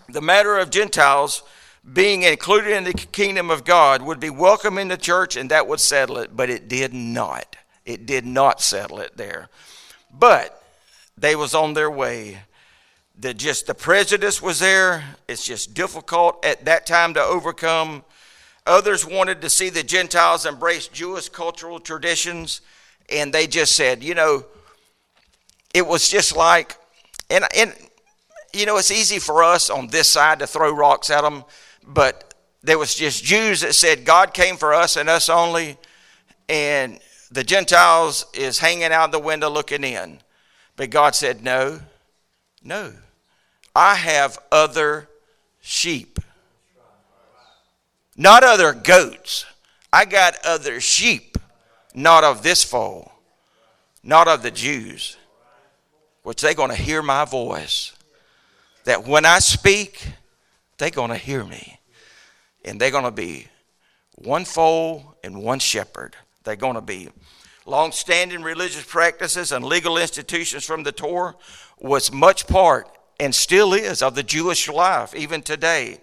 the 0.09 0.21
matter 0.21 0.59
of 0.59 0.71
Gentiles 0.71 1.43
being 1.93 2.23
included 2.23 2.77
in 2.77 2.85
the 2.85 2.93
kingdom 2.93 3.51
of 3.51 3.65
God 3.65 4.03
would 4.03 4.21
be 4.21 4.31
welcome 4.31 4.79
in 4.79 4.89
the 4.89 4.97
church 4.97 5.37
and 5.37 5.51
that 5.51 5.67
would 5.67 5.81
settle 5.81 6.19
it, 6.19 6.37
but 6.37 6.49
it 6.49 6.69
did 6.69 6.95
not. 6.95 7.57
It 7.85 8.07
did 8.07 8.25
not 8.25 8.61
settle 8.61 9.01
it 9.01 9.17
there. 9.17 9.49
But 10.11 10.63
they 11.17 11.37
was 11.37 11.55
on 11.55 11.75
their 11.75 11.91
way. 11.91 12.39
The 13.19 13.35
just 13.35 13.67
the 13.67 13.75
prejudice 13.75 14.41
was 14.41 14.61
there. 14.61 15.05
It's 15.29 15.45
just 15.45 15.75
difficult 15.75 16.45
at 16.45 16.65
that 16.65 16.87
time 16.87 17.15
to 17.15 17.23
overcome. 17.23 18.05
Others 18.67 19.07
wanted 19.07 19.43
to 19.43 19.51
see 19.51 19.69
the 19.69 19.83
Gentiles 19.83 20.47
embrace 20.47 20.89
Jewish 20.89 21.29
cultural 21.29 21.79
traditions, 21.79 22.63
and 23.11 23.33
they 23.33 23.47
just 23.47 23.77
said, 23.77 24.03
you 24.03 24.15
know, 24.15 24.45
it 25.75 25.87
was 25.87 26.09
just 26.09 26.35
like, 26.35 26.77
and, 27.29 27.45
and 27.55 27.75
you 28.55 28.65
know, 28.65 28.79
it's 28.79 28.91
easy 28.91 29.19
for 29.19 29.43
us 29.43 29.69
on 29.69 29.89
this 29.89 30.09
side 30.09 30.39
to 30.39 30.47
throw 30.47 30.73
rocks 30.73 31.11
at 31.11 31.23
them, 31.23 31.45
but 31.87 32.35
there 32.63 32.79
was 32.79 32.95
just 32.95 33.23
Jews 33.23 33.61
that 33.61 33.75
said 33.75 34.07
God 34.07 34.33
came 34.33 34.57
for 34.57 34.73
us 34.73 34.97
and 34.97 35.09
us 35.09 35.29
only, 35.29 35.77
and 36.49 36.99
the 37.31 37.45
Gentiles 37.45 38.25
is 38.33 38.59
hanging 38.59 38.93
out 38.93 39.13
the 39.13 39.19
window 39.19 39.51
looking 39.51 39.85
in. 39.85 40.21
But 40.77 40.91
God 40.91 41.15
said, 41.15 41.43
no, 41.43 41.81
no. 42.63 42.93
I 43.77 43.97
have 43.97 44.39
other 44.51 45.09
sheep. 45.61 46.19
Not 48.17 48.45
other 48.45 48.73
goats. 48.73 49.47
I 49.93 50.05
got 50.05 50.37
other 50.45 50.81
sheep, 50.81 51.39
not 51.95 52.25
of 52.25 52.43
this 52.43 52.65
fold, 52.65 53.11
not 54.03 54.29
of 54.29 54.43
the 54.43 54.51
Jews, 54.51 55.17
which 56.23 56.43
they're 56.43 56.55
going 56.55 56.71
to 56.71 56.77
hear 56.77 57.03
my 57.03 57.25
voice. 57.25 57.93
That 58.85 59.07
when 59.07 59.25
I 59.25 59.39
speak, 59.39 60.07
they're 60.79 60.91
going 60.91 61.11
to 61.11 61.17
hear 61.17 61.45
me. 61.45 61.81
And 62.65 62.81
they're 62.81 62.91
going 62.91 63.05
to 63.05 63.11
be 63.11 63.47
one 64.17 64.45
fold 64.45 65.05
and 65.23 65.43
one 65.43 65.59
shepherd. 65.59 66.17
They're 66.45 66.57
going 66.57 66.75
to 66.75 66.81
be 66.81 67.09
long 67.67 67.93
standing 67.93 68.43
religious 68.43 68.85
practices 68.85 69.53
and 69.53 69.65
legal 69.65 69.97
institutions 69.97 70.65
from 70.65 70.83
the 70.83 70.93
Torah 70.93 71.35
was 71.79 72.13
much 72.13 72.47
part 72.47 72.89
and 73.19 73.35
still 73.35 73.73
is 73.73 74.03
of 74.03 74.15
the 74.15 74.23
Jewish 74.23 74.69
life 74.69 75.15
even 75.15 75.43
today. 75.43 76.01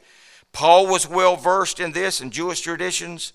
Paul 0.54 0.88
was 0.88 1.08
well 1.08 1.36
versed 1.36 1.80
in 1.80 1.92
this 1.92 2.20
and 2.20 2.32
Jewish 2.32 2.62
traditions, 2.62 3.34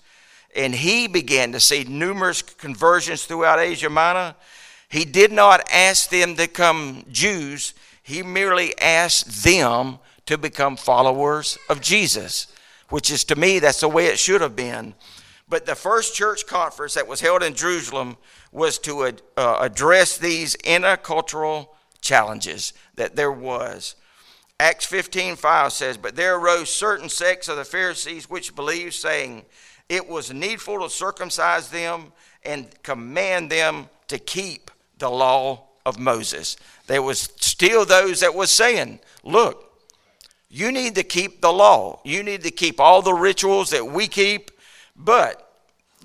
and 0.55 0.75
he 0.75 1.07
began 1.07 1.51
to 1.51 1.59
see 1.59 1.83
numerous 1.83 2.41
conversions 2.41 3.25
throughout 3.25 3.59
Asia 3.59 3.89
Minor. 3.89 4.35
He 4.89 5.05
did 5.05 5.31
not 5.31 5.67
ask 5.71 6.09
them 6.09 6.35
to 6.35 6.47
become 6.47 7.05
Jews, 7.11 7.73
he 8.01 8.23
merely 8.23 8.77
asked 8.79 9.43
them 9.43 9.99
to 10.25 10.37
become 10.37 10.77
followers 10.77 11.57
of 11.69 11.81
Jesus, 11.81 12.47
which 12.89 13.09
is 13.09 13.23
to 13.25 13.35
me, 13.35 13.59
that's 13.59 13.81
the 13.81 13.89
way 13.89 14.05
it 14.05 14.19
should 14.19 14.41
have 14.41 14.55
been. 14.55 14.93
But 15.49 15.65
the 15.65 15.75
first 15.75 16.15
church 16.15 16.45
conference 16.45 16.93
that 16.93 17.07
was 17.07 17.21
held 17.21 17.41
in 17.41 17.55
Jerusalem 17.55 18.17
was 18.51 18.77
to 18.79 19.03
uh, 19.03 19.57
address 19.59 20.17
these 20.17 20.55
intercultural 20.57 21.69
challenges 22.01 22.73
that 22.95 23.15
there 23.15 23.31
was. 23.31 23.95
Acts 24.59 24.85
15 24.85 25.35
5 25.35 25.71
says, 25.71 25.97
But 25.97 26.15
there 26.15 26.37
arose 26.37 26.71
certain 26.71 27.09
sects 27.09 27.47
of 27.47 27.57
the 27.57 27.65
Pharisees 27.65 28.29
which 28.29 28.55
believed, 28.55 28.95
saying, 28.95 29.45
It 29.87 30.07
was 30.07 30.33
needful 30.33 30.81
to 30.81 30.89
circumcise 30.89 31.69
them 31.69 32.11
and 32.43 32.67
command 32.83 33.51
them 33.51 33.89
to 34.07 34.17
keep 34.17 34.71
the 34.97 35.09
law 35.09 35.63
of 35.85 35.99
Moses. 35.99 36.57
There 36.87 37.03
was 37.03 37.29
still 37.39 37.85
those 37.85 38.21
that 38.21 38.33
was 38.33 38.49
saying, 38.49 38.99
Look, 39.23 39.63
you 40.49 40.71
need 40.71 40.95
to 40.95 41.03
keep 41.03 41.41
the 41.41 41.51
law. 41.51 41.99
You 42.03 42.23
need 42.23 42.43
to 42.43 42.51
keep 42.51 42.79
all 42.79 43.01
the 43.01 43.13
rituals 43.13 43.69
that 43.71 43.85
we 43.85 44.07
keep. 44.07 44.51
But 44.95 45.43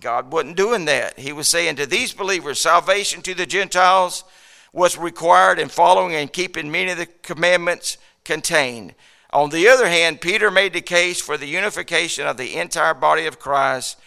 God 0.01 0.33
wasn't 0.33 0.57
doing 0.57 0.85
that. 0.87 1.19
He 1.19 1.33
was 1.33 1.49
saying 1.49 1.77
to 1.77 1.87
these 1.87 2.13
believers, 2.13 2.61
salvation 2.61 3.23
to 3.23 3.35
the 3.35 3.47
Gentiles 3.47 4.25
was 4.73 4.99
required 4.99 5.59
in 5.59 5.69
following 5.69 6.15
and 6.15 6.33
keeping 6.33 6.71
many 6.71 6.91
of 6.91 6.99
the 6.99 7.07
commandments 7.07 7.99
contained. 8.25 8.95
On 9.33 9.51
the 9.51 9.69
other 9.69 9.89
hand, 9.89 10.21
Peter 10.21 10.51
made 10.51 10.75
the 10.75 10.81
case 10.81 11.21
for 11.21 11.37
the 11.37 11.47
unification 11.47 12.27
of 12.27 12.37
the 12.37 12.57
entire 12.57 12.95
body 12.95 13.27
of 13.27 13.39
Christ, 13.39 13.99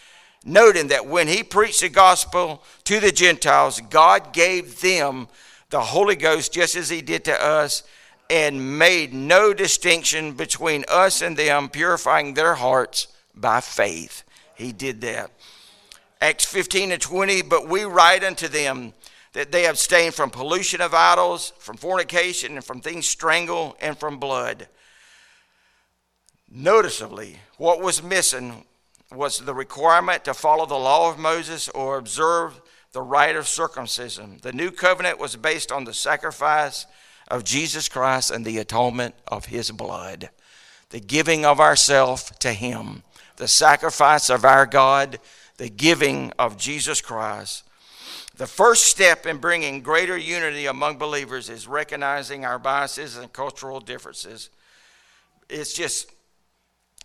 noting 0.43 0.87
that 0.89 1.07
when 1.07 1.27
he 1.27 1.41
preached 1.41 1.81
the 1.81 1.89
gospel 1.89 2.63
to 2.83 2.99
the 2.99 3.11
Gentiles, 3.11 3.81
God 3.89 4.33
gave 4.33 4.81
them 4.81 5.27
the 5.71 5.81
Holy 5.81 6.15
Ghost 6.15 6.53
just 6.53 6.75
as 6.75 6.89
he 6.89 7.01
did 7.01 7.25
to 7.25 7.43
us 7.43 7.83
and 8.29 8.77
made 8.77 9.13
no 9.13 9.53
distinction 9.53 10.33
between 10.33 10.85
us 10.87 11.21
and 11.21 11.37
them, 11.37 11.69
purifying 11.69 12.33
their 12.33 12.55
hearts 12.55 13.07
by 13.35 13.61
faith. 13.61 14.23
He 14.55 14.71
did 14.71 15.01
that. 15.01 15.31
Acts 16.21 16.45
15 16.45 16.91
and 16.91 17.01
20, 17.01 17.41
but 17.43 17.67
we 17.67 17.83
write 17.83 18.23
unto 18.23 18.47
them 18.47 18.93
that 19.35 19.51
they 19.51 19.65
abstain 19.65 20.13
from 20.13 20.29
pollution 20.29 20.79
of 20.79 20.93
idols, 20.93 21.51
from 21.59 21.75
fornication, 21.75 22.55
and 22.55 22.63
from 22.63 22.79
things 22.79 23.05
strangled, 23.05 23.75
and 23.81 23.97
from 23.97 24.17
blood. 24.17 24.69
Noticeably, 26.49 27.39
what 27.57 27.81
was 27.81 28.01
missing 28.01 28.63
was 29.13 29.39
the 29.39 29.53
requirement 29.53 30.23
to 30.23 30.33
follow 30.33 30.65
the 30.65 30.75
law 30.75 31.11
of 31.11 31.19
Moses 31.19 31.67
or 31.67 31.97
observe 31.97 32.61
the 32.93 33.01
rite 33.01 33.35
of 33.35 33.45
circumcision. 33.45 34.39
The 34.41 34.53
new 34.53 34.71
covenant 34.71 35.19
was 35.19 35.35
based 35.35 35.69
on 35.69 35.83
the 35.83 35.93
sacrifice 35.93 36.85
of 37.27 37.43
Jesus 37.43 37.89
Christ 37.89 38.31
and 38.31 38.45
the 38.45 38.59
atonement 38.59 39.15
of 39.27 39.47
his 39.47 39.69
blood, 39.69 40.29
the 40.91 41.01
giving 41.01 41.43
of 41.43 41.59
ourself 41.59 42.39
to 42.39 42.53
him, 42.53 43.03
the 43.35 43.49
sacrifice 43.49 44.29
of 44.29 44.45
our 44.45 44.65
God, 44.65 45.19
the 45.57 45.69
giving 45.69 46.31
of 46.39 46.55
Jesus 46.55 47.01
Christ. 47.01 47.64
The 48.37 48.47
first 48.47 48.87
step 48.87 49.25
in 49.25 49.37
bringing 49.37 49.79
greater 49.79 50.17
unity 50.17 50.65
among 50.65 50.97
believers 50.97 51.49
is 51.49 51.67
recognizing 51.67 52.43
our 52.43 52.59
biases 52.59 53.15
and 53.15 53.31
cultural 53.31 53.79
differences. 53.79 54.49
It's 55.49 55.73
just 55.73 56.11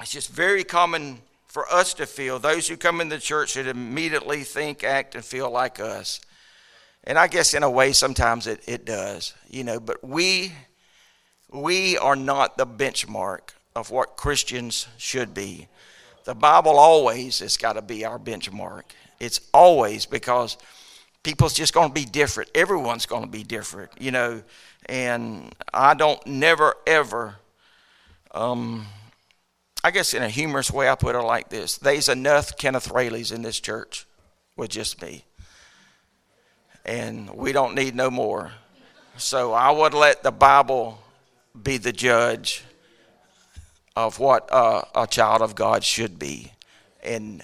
it's 0.01 0.11
just 0.11 0.31
very 0.31 0.65
common 0.65 1.21
for 1.47 1.71
us 1.71 1.95
to 1.95 2.07
feel 2.07 2.39
those 2.39 2.67
who 2.67 2.77
come 2.77 3.01
in 3.01 3.11
the 3.11 3.19
church 3.19 3.51
should 3.51 3.69
immediately 3.69 4.43
think, 4.43 4.83
act, 4.83 5.15
and 5.15 5.25
feel 5.25 5.51
like 5.51 5.79
us. 5.79 6.21
And 7.05 7.17
I 7.19 7.29
guess 7.29 7.55
in 7.55 7.63
a 7.63 7.71
way 7.71 7.93
sometimes 7.93 8.47
it, 8.49 8.63
it 8.67 8.85
does, 8.85 9.35
you 9.49 9.63
know, 9.63 9.79
but 9.79 10.03
we 10.03 10.53
we 11.53 11.97
are 11.99 12.17
not 12.17 12.57
the 12.57 12.67
benchmark 12.67 13.51
of 13.77 13.91
what 13.91 14.17
Christians 14.17 14.89
should 14.97 15.33
be. 15.33 15.69
The 16.25 16.35
Bible 16.35 16.77
always 16.77 17.39
has 17.39 17.57
got 17.57 17.75
to 17.75 17.83
be 17.83 18.05
our 18.05 18.19
benchmark. 18.19 18.83
It's 19.21 19.41
always 19.53 20.07
because 20.07 20.57
people's 21.23 21.55
just 21.55 21.75
going 21.75 21.89
to 21.89 21.95
be 21.95 22.05
different. 22.05 22.51
Everyone's 22.55 23.07
going 23.07 23.25
to 23.25 23.31
be 23.31 23.43
different, 23.43 23.91
you 23.99 24.11
know. 24.11 24.43
And 24.87 25.55
I 25.73 25.95
don't 25.95 26.25
never 26.27 26.75
ever, 26.87 27.37
um, 28.33 28.87
I 29.85 29.91
guess 29.91 30.15
in 30.15 30.23
a 30.23 30.29
humorous 30.29 30.71
way, 30.71 30.89
I 30.89 30.95
put 30.95 31.15
it 31.15 31.23
like 31.23 31.49
this: 31.49 31.79
There's 31.79 32.09
enough 32.09 32.57
Kenneth 32.57 32.91
Rayleighs 32.91 33.33
in 33.33 33.43
this 33.43 33.61
church 33.61 34.07
with 34.57 34.71
just 34.71 35.01
me 35.03 35.25
and 36.85 37.31
we 37.31 37.53
don't 37.53 37.75
need 37.75 37.95
no 37.95 38.11
more. 38.11 38.53
So 39.17 39.53
I 39.53 39.71
would 39.71 39.95
let 39.95 40.23
the 40.23 40.31
Bible 40.31 41.01
be 41.61 41.77
the 41.77 41.93
judge 41.93 42.65
of 43.97 44.19
what 44.19 44.49
uh, 44.53 44.83
a 44.95 45.07
child 45.07 45.43
of 45.43 45.55
God 45.55 45.85
should 45.85 46.19
be. 46.19 46.53
And 47.03 47.43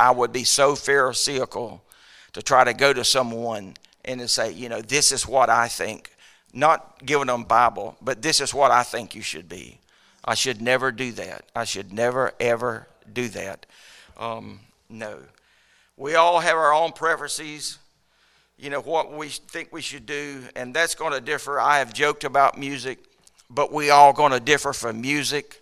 I 0.00 0.10
would 0.10 0.32
be 0.32 0.44
so 0.44 0.74
pharisaical 0.74 1.84
to 2.32 2.42
try 2.42 2.64
to 2.64 2.74
go 2.74 2.92
to 2.92 3.04
someone 3.04 3.74
and 4.04 4.20
to 4.20 4.28
say, 4.28 4.52
you 4.52 4.68
know, 4.68 4.80
this 4.80 5.12
is 5.12 5.26
what 5.26 5.50
I 5.50 5.68
think. 5.68 6.10
Not 6.54 7.04
giving 7.04 7.28
them 7.28 7.44
Bible, 7.44 7.96
but 8.02 8.20
this 8.20 8.40
is 8.40 8.52
what 8.52 8.70
I 8.70 8.82
think 8.82 9.14
you 9.14 9.22
should 9.22 9.48
be. 9.48 9.78
I 10.24 10.34
should 10.34 10.60
never 10.60 10.92
do 10.92 11.12
that. 11.12 11.44
I 11.56 11.64
should 11.64 11.92
never, 11.92 12.32
ever 12.38 12.86
do 13.12 13.28
that. 13.30 13.66
Um, 14.18 14.60
no. 14.88 15.18
We 15.96 16.14
all 16.14 16.40
have 16.40 16.56
our 16.56 16.74
own 16.74 16.92
preferences 16.92 17.78
you 18.62 18.70
know, 18.70 18.80
what 18.80 19.12
we 19.12 19.28
think 19.28 19.72
we 19.72 19.82
should 19.82 20.06
do, 20.06 20.44
and 20.54 20.72
that's 20.72 20.94
going 20.94 21.12
to 21.12 21.20
differ. 21.20 21.58
I 21.58 21.78
have 21.78 21.92
joked 21.92 22.22
about 22.22 22.56
music, 22.56 23.00
but 23.50 23.72
we 23.72 23.90
all 23.90 24.12
going 24.12 24.30
to 24.30 24.38
differ 24.38 24.72
from 24.72 25.00
music. 25.00 25.60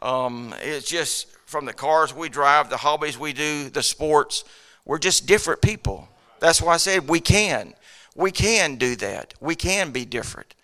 Um, 0.00 0.54
it's 0.62 0.88
just 0.88 1.30
from 1.44 1.66
the 1.66 1.74
cars 1.74 2.14
we 2.14 2.30
drive, 2.30 2.70
the 2.70 2.78
hobbies 2.78 3.18
we 3.18 3.34
do, 3.34 3.68
the 3.68 3.82
sports. 3.82 4.44
We're 4.88 4.98
just 4.98 5.26
different 5.26 5.62
people. 5.62 6.08
That's 6.40 6.60
why 6.60 6.74
I 6.74 6.78
said 6.78 7.08
we 7.08 7.20
can. 7.20 7.74
We 8.16 8.32
can 8.32 8.74
do 8.74 8.96
that. 8.96 9.34
We 9.40 9.54
can 9.54 9.92
be 9.92 10.04
different. 10.04 10.56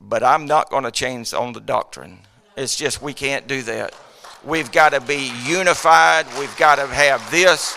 But 0.00 0.24
I'm 0.24 0.46
not 0.46 0.70
going 0.70 0.82
to 0.82 0.90
change 0.90 1.32
on 1.32 1.52
the 1.52 1.60
doctrine. 1.60 2.18
It's 2.56 2.74
just 2.74 3.00
we 3.00 3.14
can't 3.14 3.46
do 3.46 3.62
that. 3.62 3.94
We've 4.42 4.72
got 4.72 4.90
to 4.90 5.00
be 5.00 5.30
unified. 5.44 6.26
We've 6.36 6.56
got 6.56 6.76
to 6.76 6.88
have 6.88 7.30
this. 7.30 7.76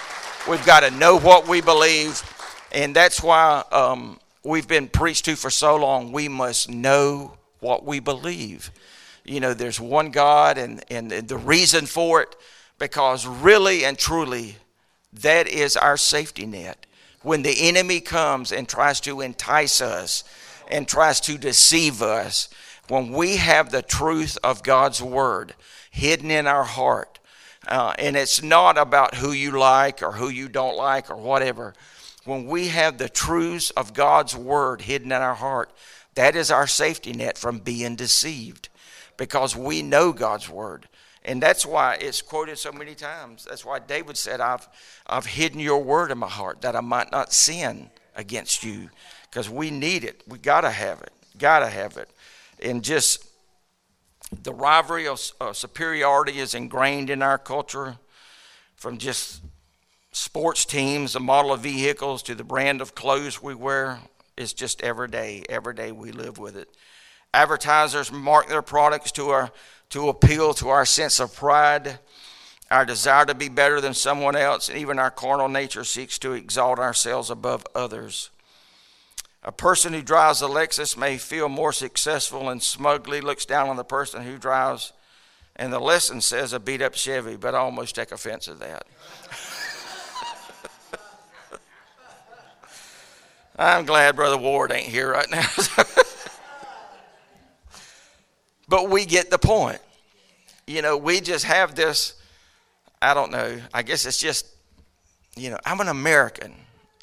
We've 0.49 0.65
got 0.65 0.79
to 0.79 0.89
know 0.89 1.19
what 1.19 1.47
we 1.47 1.61
believe 1.61 2.23
and 2.75 2.93
that's 2.93 3.23
why 3.23 3.63
um, 3.71 4.19
we've 4.43 4.67
been 4.67 4.89
preached 4.89 5.25
to 5.25 5.37
for 5.37 5.49
so 5.49 5.77
long. 5.77 6.11
We 6.11 6.27
must 6.27 6.69
know 6.69 7.37
what 7.61 7.85
we 7.85 8.01
believe. 8.01 8.69
You 9.23 9.39
know, 9.39 9.53
there's 9.53 9.79
one 9.79 10.11
God, 10.11 10.57
and, 10.57 10.83
and 10.91 11.09
the 11.09 11.37
reason 11.37 11.85
for 11.85 12.21
it, 12.21 12.35
because 12.77 13.25
really 13.25 13.85
and 13.85 13.97
truly, 13.97 14.57
that 15.21 15.47
is 15.47 15.77
our 15.77 15.97
safety 15.97 16.45
net. 16.45 16.85
When 17.21 17.41
the 17.41 17.67
enemy 17.67 18.01
comes 18.01 18.51
and 18.51 18.67
tries 18.67 18.99
to 19.01 19.21
entice 19.21 19.81
us 19.81 20.23
and 20.69 20.87
tries 20.87 21.19
to 21.21 21.37
deceive 21.37 22.01
us, 22.01 22.49
when 22.87 23.11
we 23.11 23.37
have 23.37 23.71
the 23.71 23.81
truth 23.81 24.37
of 24.43 24.63
God's 24.63 25.01
word 25.01 25.55
hidden 25.89 26.29
in 26.29 26.45
our 26.45 26.63
heart, 26.63 27.19
uh, 27.67 27.93
and 27.97 28.15
it's 28.15 28.43
not 28.43 28.77
about 28.77 29.15
who 29.15 29.31
you 29.31 29.51
like 29.51 30.03
or 30.03 30.11
who 30.11 30.29
you 30.29 30.47
don't 30.47 30.77
like 30.77 31.09
or 31.09 31.15
whatever, 31.15 31.73
when 32.25 32.45
we 32.45 32.67
have 32.67 32.97
the 32.97 33.09
truths 33.09 33.71
of 33.71 33.93
God's 33.93 34.35
word 34.35 34.81
hidden 34.81 35.11
in 35.11 35.21
our 35.21 35.35
heart, 35.35 35.71
that 36.15 36.35
is 36.35 36.51
our 36.51 36.67
safety 36.67 37.13
net 37.13 37.37
from 37.37 37.59
being 37.59 37.95
deceived 37.95 38.69
because 39.17 39.55
we 39.55 39.81
know 39.81 40.11
God's 40.11 40.49
word. 40.49 40.87
And 41.25 41.41
that's 41.41 41.65
why 41.65 41.97
it's 41.99 42.21
quoted 42.21 42.59
so 42.59 42.71
many 42.71 42.93
times. 42.93 43.45
That's 43.49 43.65
why 43.65 43.79
David 43.79 44.15
said, 44.15 44.39
I've, 44.39 44.67
I've 45.07 45.25
hidden 45.25 45.59
your 45.59 45.83
word 45.83 46.11
in 46.11 46.19
my 46.19 46.29
heart 46.29 46.61
that 46.61 46.75
I 46.75 46.81
might 46.81 47.11
not 47.11 47.33
sin 47.33 47.89
against 48.15 48.63
you 48.63 48.91
because 49.29 49.49
we 49.49 49.71
need 49.71 50.03
it. 50.03 50.21
We 50.27 50.37
got 50.37 50.61
to 50.61 50.69
have 50.69 51.01
it. 51.01 51.11
Got 51.39 51.59
to 51.59 51.67
have 51.67 51.97
it. 51.97 52.09
And 52.61 52.83
just 52.83 53.27
the 54.43 54.53
rivalry 54.53 55.07
of, 55.07 55.19
of 55.41 55.57
superiority 55.57 56.39
is 56.39 56.53
ingrained 56.53 57.09
in 57.09 57.23
our 57.23 57.39
culture 57.39 57.97
from 58.75 58.99
just 58.99 59.41
sports 60.11 60.63
teams, 60.63 61.13
the 61.13 61.19
model 61.19 61.53
of 61.53 61.61
vehicles, 61.61 62.21
to 62.23 62.35
the 62.35 62.43
brand 62.43 62.81
of 62.81 62.93
clothes 62.93 63.41
we 63.41 63.55
wear. 63.55 63.99
It's 64.37 64.53
just 64.53 64.83
every 64.83 65.07
day. 65.07 65.43
Every 65.49 65.73
day 65.73 65.91
we 65.91 66.11
live 66.11 66.37
with 66.37 66.55
it. 66.55 66.69
Advertisers 67.35 68.13
mark 68.13 68.47
their 68.47 68.61
products 68.61 69.11
to 69.11 69.29
our 69.29 69.51
to 69.89 70.07
appeal 70.07 70.53
to 70.53 70.69
our 70.69 70.85
sense 70.85 71.19
of 71.19 71.35
pride, 71.35 71.99
our 72.71 72.85
desire 72.85 73.25
to 73.25 73.35
be 73.35 73.49
better 73.49 73.81
than 73.81 73.93
someone 73.93 74.37
else, 74.37 74.69
and 74.69 74.77
even 74.77 74.97
our 74.97 75.11
carnal 75.11 75.49
nature 75.49 75.83
seeks 75.83 76.17
to 76.19 76.31
exalt 76.31 76.79
ourselves 76.79 77.29
above 77.29 77.67
others. 77.75 78.29
A 79.43 79.51
person 79.51 79.91
who 79.91 80.01
drives 80.01 80.41
a 80.41 80.47
Lexus 80.47 80.95
may 80.95 81.17
feel 81.17 81.49
more 81.49 81.73
successful 81.73 82.49
and 82.49 82.63
smugly 82.63 83.19
looks 83.19 83.45
down 83.45 83.67
on 83.67 83.75
the 83.75 83.83
person 83.83 84.23
who 84.23 84.37
drives, 84.37 84.93
and 85.57 85.73
the 85.73 85.79
lesson 85.79 86.21
says 86.21 86.53
a 86.53 86.59
beat 86.59 86.81
up 86.81 86.95
Chevy, 86.95 87.35
but 87.35 87.53
I 87.53 87.57
almost 87.57 87.95
take 87.95 88.13
offense 88.13 88.47
at 88.47 88.59
that. 88.59 88.85
I'm 93.59 93.85
glad 93.85 94.15
Brother 94.15 94.37
Ward 94.37 94.71
ain't 94.71 94.87
here 94.87 95.11
right 95.11 95.29
now. 95.29 95.47
but 98.67 98.89
we 98.89 99.05
get 99.05 99.29
the 99.29 99.37
point. 99.37 99.79
You 100.67 100.81
know, 100.81 100.97
we 100.97 101.21
just 101.21 101.45
have 101.45 101.75
this, 101.75 102.15
I 103.01 103.13
don't 103.13 103.31
know, 103.31 103.59
I 103.73 103.83
guess 103.83 104.05
it's 104.05 104.19
just, 104.19 104.47
you 105.35 105.49
know, 105.49 105.59
I'm 105.65 105.79
an 105.79 105.89
American. 105.89 106.55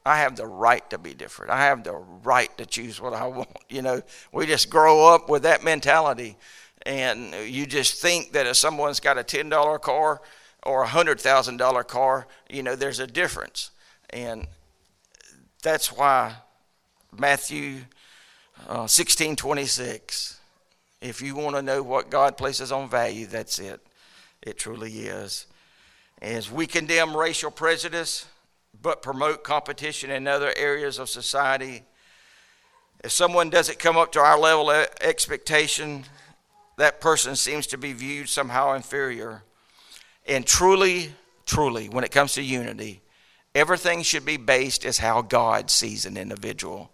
I 0.05 0.19
have 0.19 0.35
the 0.35 0.47
right 0.47 0.89
to 0.91 0.99
be 0.99 1.15
different. 1.15 1.53
I 1.53 1.67
have 1.67 1.85
the 1.85 1.95
right 2.25 2.57
to 2.59 2.67
choose 2.67 3.01
what 3.01 3.13
I 3.13 3.27
want. 3.29 3.57
You 3.69 3.83
know, 3.83 4.03
we 4.33 4.47
just 4.47 4.69
grow 4.69 5.15
up 5.15 5.29
with 5.29 5.45
that 5.45 5.63
mentality. 5.63 6.37
And 6.85 7.33
you 7.47 7.67
just 7.67 8.03
think 8.03 8.33
that 8.33 8.47
if 8.47 8.57
someone's 8.57 8.99
got 8.99 9.17
a 9.17 9.23
$10 9.23 9.81
car 9.81 10.21
or 10.65 10.83
a 10.83 10.87
$100,000 10.89 11.87
car, 11.87 12.27
you 12.51 12.63
know, 12.65 12.75
there's 12.75 12.99
a 12.99 13.07
difference. 13.07 13.71
And 14.11 14.49
that's 15.63 15.93
why 15.93 16.35
Matthew 17.17 17.83
uh, 18.69 18.87
16 18.87 19.37
26. 19.37 20.41
If 21.03 21.21
you 21.21 21.35
want 21.35 21.57
to 21.57 21.63
know 21.63 21.83
what 21.83 22.11
God 22.11 22.37
places 22.37 22.71
on 22.71 22.89
value, 22.89 23.27
that's 23.27 23.59
it. 23.59 23.81
It 24.41 24.57
truly 24.57 24.93
is. 24.93 25.47
As 26.21 26.51
we 26.51 26.69
condemn 26.69 27.17
racial 27.17 27.51
prejudice, 27.51 28.27
but 28.81 29.03
promote 29.03 29.43
competition 29.43 30.11
in 30.11 30.29
other 30.29 30.53
areas 30.57 31.01
of 31.01 31.11
society, 31.11 31.83
if 33.03 33.11
someone 33.11 33.51
doesn't 33.51 33.81
come 33.81 33.97
up 33.97 34.13
to 34.13 34.21
our 34.21 34.39
level 34.39 34.71
of 34.71 34.87
expectation, 35.01 36.05
that 36.79 37.01
person 37.01 37.35
seems 37.35 37.67
to 37.67 37.79
be 37.79 37.93
viewed 37.93 38.29
somehow 38.29 38.75
inferior. 38.75 39.43
And 40.25 40.47
truly, 40.47 41.13
truly, 41.47 41.89
when 41.89 42.05
it 42.05 42.13
comes 42.13 42.35
to 42.35 42.43
unity, 42.43 43.03
everything 43.57 44.03
should 44.03 44.25
be 44.25 44.37
based 44.37 44.87
as 44.87 44.99
how 44.99 45.21
God 45.21 45.69
sees 45.69 46.07
an 46.07 46.17
individual 46.17 46.93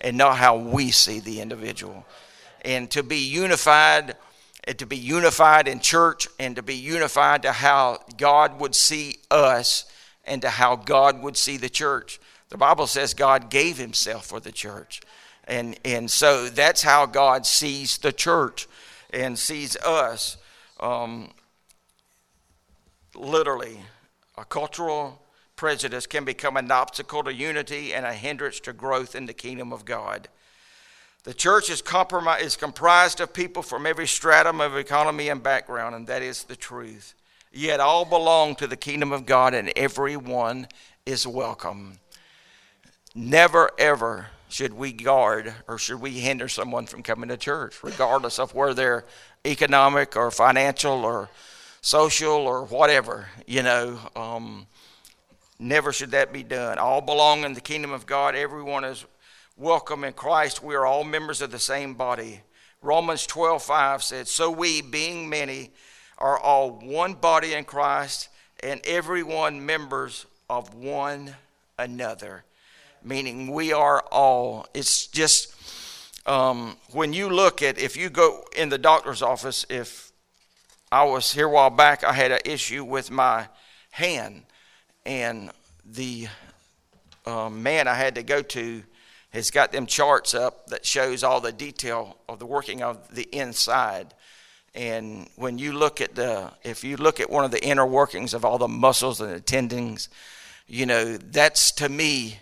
and 0.00 0.16
not 0.16 0.36
how 0.36 0.56
we 0.56 0.92
see 0.92 1.18
the 1.18 1.40
individual. 1.40 2.06
And 2.68 2.90
to 2.90 3.02
be 3.02 3.16
unified, 3.16 4.14
to 4.76 4.84
be 4.84 4.98
unified 4.98 5.68
in 5.68 5.80
church, 5.80 6.28
and 6.38 6.54
to 6.56 6.62
be 6.62 6.74
unified 6.74 7.40
to 7.42 7.52
how 7.52 8.00
God 8.18 8.60
would 8.60 8.74
see 8.74 9.20
us 9.30 9.86
and 10.26 10.42
to 10.42 10.50
how 10.50 10.76
God 10.76 11.22
would 11.22 11.38
see 11.38 11.56
the 11.56 11.70
church. 11.70 12.20
The 12.50 12.58
Bible 12.58 12.86
says 12.86 13.14
God 13.14 13.48
gave 13.48 13.78
himself 13.78 14.26
for 14.26 14.38
the 14.38 14.52
church. 14.52 15.00
And, 15.44 15.80
and 15.82 16.10
so 16.10 16.50
that's 16.50 16.82
how 16.82 17.06
God 17.06 17.46
sees 17.46 17.96
the 17.96 18.12
church 18.12 18.68
and 19.14 19.38
sees 19.38 19.74
us. 19.76 20.36
Um, 20.78 21.30
literally, 23.14 23.80
a 24.36 24.44
cultural 24.44 25.22
prejudice 25.56 26.06
can 26.06 26.26
become 26.26 26.58
an 26.58 26.70
obstacle 26.70 27.22
to 27.22 27.32
unity 27.32 27.94
and 27.94 28.04
a 28.04 28.12
hindrance 28.12 28.60
to 28.60 28.74
growth 28.74 29.14
in 29.14 29.24
the 29.24 29.32
kingdom 29.32 29.72
of 29.72 29.86
God. 29.86 30.28
The 31.28 31.34
church 31.34 31.68
is, 31.68 31.82
is 32.40 32.56
comprised 32.56 33.20
of 33.20 33.34
people 33.34 33.62
from 33.62 33.84
every 33.84 34.06
stratum 34.06 34.62
of 34.62 34.78
economy 34.78 35.28
and 35.28 35.42
background, 35.42 35.94
and 35.94 36.06
that 36.06 36.22
is 36.22 36.44
the 36.44 36.56
truth. 36.56 37.12
Yet 37.52 37.80
all 37.80 38.06
belong 38.06 38.54
to 38.54 38.66
the 38.66 38.78
kingdom 38.78 39.12
of 39.12 39.26
God, 39.26 39.52
and 39.52 39.70
everyone 39.76 40.68
is 41.04 41.26
welcome. 41.26 41.98
Never, 43.14 43.70
ever 43.78 44.28
should 44.48 44.72
we 44.72 44.90
guard 44.90 45.52
or 45.66 45.76
should 45.76 46.00
we 46.00 46.12
hinder 46.12 46.48
someone 46.48 46.86
from 46.86 47.02
coming 47.02 47.28
to 47.28 47.36
church, 47.36 47.84
regardless 47.84 48.38
of 48.38 48.54
where 48.54 48.72
they're 48.72 49.04
economic 49.44 50.16
or 50.16 50.30
financial 50.30 51.04
or 51.04 51.28
social 51.82 52.38
or 52.38 52.64
whatever, 52.64 53.28
you 53.46 53.62
know. 53.62 53.98
Um, 54.16 54.66
never 55.58 55.92
should 55.92 56.12
that 56.12 56.32
be 56.32 56.42
done. 56.42 56.78
All 56.78 57.02
belong 57.02 57.44
in 57.44 57.52
the 57.52 57.60
kingdom 57.60 57.92
of 57.92 58.06
God. 58.06 58.34
Everyone 58.34 58.82
is 58.82 59.04
welcome 59.58 60.04
in 60.04 60.12
Christ. 60.12 60.62
We 60.62 60.76
are 60.76 60.86
all 60.86 61.02
members 61.02 61.42
of 61.42 61.50
the 61.50 61.58
same 61.58 61.94
body. 61.94 62.42
Romans 62.80 63.26
12 63.26 63.62
5 63.62 64.02
said, 64.04 64.28
So 64.28 64.50
we, 64.50 64.80
being 64.82 65.28
many, 65.28 65.72
are 66.16 66.38
all 66.38 66.70
one 66.70 67.14
body 67.14 67.54
in 67.54 67.64
Christ, 67.64 68.28
and 68.62 68.80
everyone 68.84 69.66
members 69.66 70.26
of 70.48 70.74
one 70.74 71.34
another. 71.76 72.44
Meaning 73.02 73.52
we 73.52 73.72
are 73.72 74.04
all. 74.12 74.66
It's 74.74 75.08
just 75.08 75.54
um, 76.24 76.76
when 76.92 77.12
you 77.12 77.28
look 77.28 77.60
at, 77.60 77.78
if 77.78 77.96
you 77.96 78.10
go 78.10 78.44
in 78.56 78.68
the 78.68 78.78
doctor's 78.78 79.22
office, 79.22 79.66
if 79.68 80.12
I 80.92 81.02
was 81.04 81.32
here 81.32 81.46
a 81.46 81.50
while 81.50 81.70
back, 81.70 82.04
I 82.04 82.12
had 82.12 82.30
an 82.30 82.40
issue 82.44 82.84
with 82.84 83.10
my 83.10 83.48
hand, 83.90 84.44
and 85.04 85.50
the 85.84 86.28
um, 87.26 87.62
man 87.62 87.88
I 87.88 87.94
had 87.94 88.14
to 88.14 88.22
go 88.22 88.42
to 88.42 88.82
has 89.30 89.50
got 89.50 89.72
them 89.72 89.86
charts 89.86 90.34
up 90.34 90.68
that 90.68 90.86
shows 90.86 91.22
all 91.22 91.40
the 91.40 91.52
detail 91.52 92.16
of 92.28 92.38
the 92.38 92.46
working 92.46 92.82
of 92.82 93.14
the 93.14 93.28
inside. 93.32 94.14
And 94.74 95.28
when 95.36 95.58
you 95.58 95.72
look 95.72 96.00
at 96.00 96.14
the, 96.14 96.52
if 96.62 96.84
you 96.84 96.96
look 96.96 97.20
at 97.20 97.30
one 97.30 97.44
of 97.44 97.50
the 97.50 97.62
inner 97.64 97.86
workings 97.86 98.32
of 98.34 98.44
all 98.44 98.58
the 98.58 98.68
muscles 98.68 99.20
and 99.20 99.32
the 99.32 99.40
tendons, 99.40 100.08
you 100.66 100.86
know, 100.86 101.16
that's 101.16 101.72
to 101.72 101.88
me, 101.88 102.38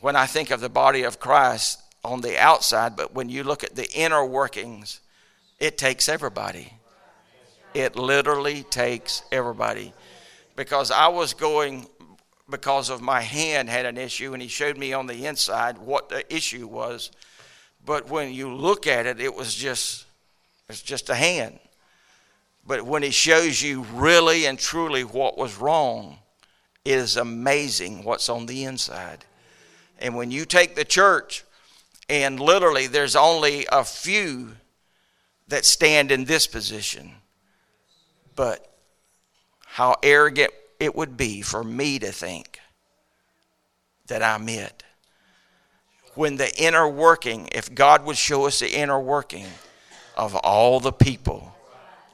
when 0.00 0.16
I 0.16 0.26
think 0.26 0.50
of 0.50 0.60
the 0.60 0.68
body 0.68 1.02
of 1.02 1.18
Christ 1.18 1.80
on 2.04 2.20
the 2.20 2.38
outside, 2.38 2.96
but 2.96 3.14
when 3.14 3.28
you 3.28 3.42
look 3.42 3.64
at 3.64 3.74
the 3.74 3.90
inner 3.92 4.24
workings, 4.24 5.00
it 5.58 5.76
takes 5.76 6.08
everybody. 6.08 6.72
It 7.74 7.96
literally 7.96 8.62
takes 8.62 9.22
everybody. 9.30 9.92
Because 10.56 10.90
I 10.90 11.08
was 11.08 11.34
going 11.34 11.86
because 12.50 12.90
of 12.90 13.00
my 13.00 13.20
hand 13.20 13.68
had 13.68 13.86
an 13.86 13.98
issue, 13.98 14.32
and 14.32 14.42
he 14.42 14.48
showed 14.48 14.76
me 14.76 14.92
on 14.92 15.06
the 15.06 15.26
inside 15.26 15.78
what 15.78 16.08
the 16.08 16.34
issue 16.34 16.66
was. 16.66 17.10
But 17.84 18.08
when 18.08 18.32
you 18.32 18.52
look 18.54 18.86
at 18.86 19.06
it, 19.06 19.20
it 19.20 19.34
was 19.34 19.54
just 19.54 20.06
it's 20.68 20.82
just 20.82 21.08
a 21.08 21.14
hand. 21.14 21.58
But 22.66 22.82
when 22.84 23.02
he 23.02 23.10
shows 23.10 23.62
you 23.62 23.82
really 23.94 24.44
and 24.44 24.58
truly 24.58 25.02
what 25.02 25.38
was 25.38 25.56
wrong, 25.56 26.18
it 26.84 26.98
is 26.98 27.16
amazing 27.16 28.04
what's 28.04 28.28
on 28.28 28.46
the 28.46 28.64
inside. 28.64 29.24
And 29.98 30.14
when 30.14 30.30
you 30.30 30.44
take 30.44 30.74
the 30.74 30.84
church, 30.84 31.44
and 32.08 32.38
literally 32.38 32.86
there's 32.86 33.16
only 33.16 33.66
a 33.72 33.84
few 33.84 34.56
that 35.48 35.64
stand 35.64 36.12
in 36.12 36.24
this 36.24 36.46
position, 36.46 37.12
but 38.36 38.70
how 39.64 39.96
arrogant 40.02 40.52
it 40.80 40.94
would 40.94 41.16
be 41.16 41.42
for 41.42 41.64
me 41.64 41.98
to 41.98 42.12
think 42.12 42.60
that 44.06 44.22
I'm 44.22 44.48
it. 44.48 44.82
When 46.14 46.36
the 46.36 46.50
inner 46.60 46.88
working, 46.88 47.48
if 47.52 47.74
God 47.74 48.04
would 48.04 48.16
show 48.16 48.46
us 48.46 48.60
the 48.60 48.70
inner 48.70 48.98
working 48.98 49.46
of 50.16 50.34
all 50.34 50.80
the 50.80 50.92
people, 50.92 51.54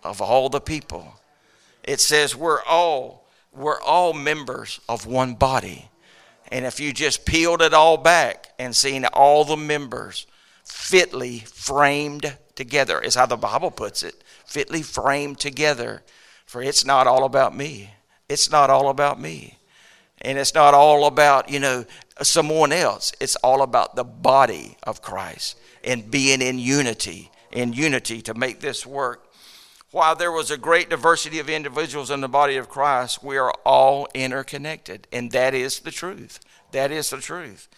of 0.02 0.20
all 0.20 0.48
the 0.48 0.60
people, 0.60 1.14
it 1.82 2.00
says 2.00 2.36
we're 2.36 2.62
all 2.62 3.24
we're 3.52 3.80
all 3.80 4.12
members 4.12 4.80
of 4.88 5.06
one 5.06 5.34
body. 5.34 5.88
And 6.50 6.64
if 6.64 6.80
you 6.80 6.92
just 6.92 7.24
peeled 7.24 7.62
it 7.62 7.72
all 7.72 7.96
back 7.96 8.52
and 8.58 8.74
seen 8.74 9.04
all 9.06 9.44
the 9.44 9.56
members 9.56 10.26
fitly 10.64 11.38
framed 11.38 12.36
together, 12.56 13.00
is 13.00 13.14
how 13.14 13.26
the 13.26 13.36
Bible 13.36 13.70
puts 13.70 14.02
it 14.02 14.22
fitly 14.44 14.82
framed 14.82 15.38
together. 15.38 16.02
For 16.46 16.62
it's 16.62 16.84
not 16.84 17.06
all 17.06 17.24
about 17.24 17.56
me 17.56 17.90
it's 18.28 18.50
not 18.50 18.70
all 18.70 18.88
about 18.88 19.20
me. 19.20 19.58
And 20.22 20.38
it's 20.38 20.54
not 20.54 20.74
all 20.74 21.06
about, 21.06 21.50
you 21.50 21.58
know, 21.58 21.84
someone 22.22 22.72
else. 22.72 23.12
It's 23.20 23.36
all 23.36 23.62
about 23.62 23.96
the 23.96 24.04
body 24.04 24.76
of 24.82 25.02
Christ 25.02 25.58
and 25.82 26.10
being 26.10 26.40
in 26.40 26.58
unity, 26.58 27.30
in 27.52 27.72
unity 27.72 28.22
to 28.22 28.34
make 28.34 28.60
this 28.60 28.86
work. 28.86 29.26
While 29.90 30.16
there 30.16 30.32
was 30.32 30.50
a 30.50 30.56
great 30.56 30.90
diversity 30.90 31.38
of 31.38 31.48
individuals 31.48 32.10
in 32.10 32.20
the 32.20 32.28
body 32.28 32.56
of 32.56 32.68
Christ, 32.68 33.22
we 33.22 33.36
are 33.36 33.52
all 33.64 34.08
interconnected. 34.14 35.06
And 35.12 35.30
that 35.32 35.54
is 35.54 35.80
the 35.80 35.90
truth. 35.90 36.40
That 36.72 36.90
is 36.90 37.10
the 37.10 37.18
truth. 37.18 37.68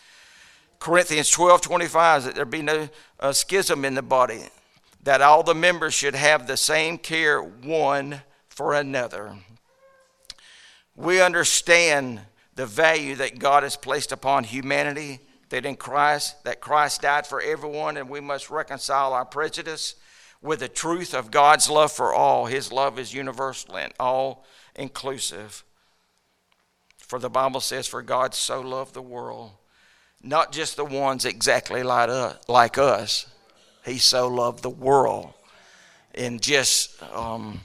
Corinthians 0.78 1.30
12 1.30 1.62
25 1.62 2.24
that 2.24 2.34
there 2.34 2.44
be 2.44 2.62
no 2.62 2.88
uh, 3.18 3.32
schism 3.32 3.84
in 3.84 3.94
the 3.94 4.02
body, 4.02 4.40
that 5.02 5.22
all 5.22 5.42
the 5.42 5.54
members 5.54 5.94
should 5.94 6.14
have 6.14 6.46
the 6.46 6.56
same 6.56 6.98
care 6.98 7.42
one 7.42 8.22
for 8.48 8.74
another 8.74 9.36
we 10.96 11.20
understand 11.20 12.20
the 12.54 12.66
value 12.66 13.14
that 13.16 13.38
God 13.38 13.62
has 13.62 13.76
placed 13.76 14.12
upon 14.12 14.44
humanity, 14.44 15.20
that 15.50 15.66
in 15.66 15.76
Christ, 15.76 16.42
that 16.44 16.60
Christ 16.60 17.02
died 17.02 17.26
for 17.26 17.40
everyone, 17.40 17.96
and 17.96 18.08
we 18.08 18.20
must 18.20 18.50
reconcile 18.50 19.12
our 19.12 19.26
prejudice 19.26 19.94
with 20.42 20.60
the 20.60 20.68
truth 20.68 21.14
of 21.14 21.30
God's 21.30 21.68
love 21.68 21.92
for 21.92 22.14
all. 22.14 22.46
His 22.46 22.72
love 22.72 22.98
is 22.98 23.12
universal 23.12 23.76
and 23.76 23.92
all 24.00 24.44
inclusive. 24.74 25.64
For 26.96 27.18
the 27.18 27.30
Bible 27.30 27.60
says, 27.60 27.86
For 27.86 28.02
God 28.02 28.34
so 28.34 28.60
loved 28.60 28.94
the 28.94 29.02
world, 29.02 29.52
not 30.22 30.50
just 30.50 30.76
the 30.76 30.84
ones 30.84 31.24
exactly 31.24 31.82
like 31.82 32.78
us, 32.78 33.26
He 33.84 33.98
so 33.98 34.28
loved 34.28 34.62
the 34.62 34.70
world. 34.70 35.32
And 36.14 36.40
just, 36.40 37.00
um, 37.02 37.60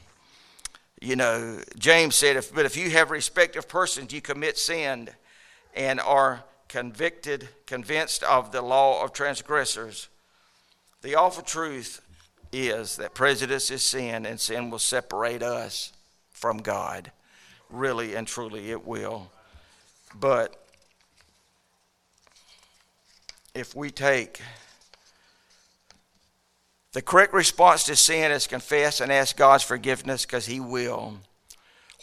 you 1.02 1.16
know, 1.16 1.60
James 1.80 2.16
said, 2.16 2.36
if, 2.36 2.54
but 2.54 2.66
if 2.66 2.78
you 2.78 2.92
have 2.92 3.10
respect 3.10 3.56
of 3.56 3.68
persons, 3.68 4.14
you 4.14 4.22
commit 4.22 4.58
sin 4.58 5.10
and 5.74 6.00
are 6.00 6.44
convicted, 6.68 7.50
convinced 7.66 8.22
of 8.24 8.52
the 8.52 8.62
law 8.62 9.04
of 9.04 9.12
transgressors. 9.12 10.10
The 11.02 11.16
awful 11.16 11.44
truth 11.44 12.02
is 12.52 12.98
that 12.98 13.16
prejudice 13.16 13.72
is 13.72 13.82
sin, 13.82 14.26
and 14.26 14.40
sin 14.40 14.70
will 14.70 14.80
separate 14.80 15.42
us 15.42 15.92
from 16.30 16.58
God. 16.58 17.12
Really 17.70 18.14
and 18.14 18.28
truly, 18.28 18.70
it 18.70 18.86
will. 18.86 19.32
But 20.14 20.64
if 23.56 23.76
we 23.76 23.90
take 23.90 24.40
the 26.94 27.02
correct 27.02 27.34
response 27.34 27.84
to 27.86 27.96
sin 27.96 28.32
is 28.32 28.48
confess 28.48 29.00
and 29.00 29.12
ask 29.12 29.38
God's 29.38 29.64
forgiveness 29.64 30.26
because 30.26 30.46
He 30.46 30.60
will. 30.60 31.18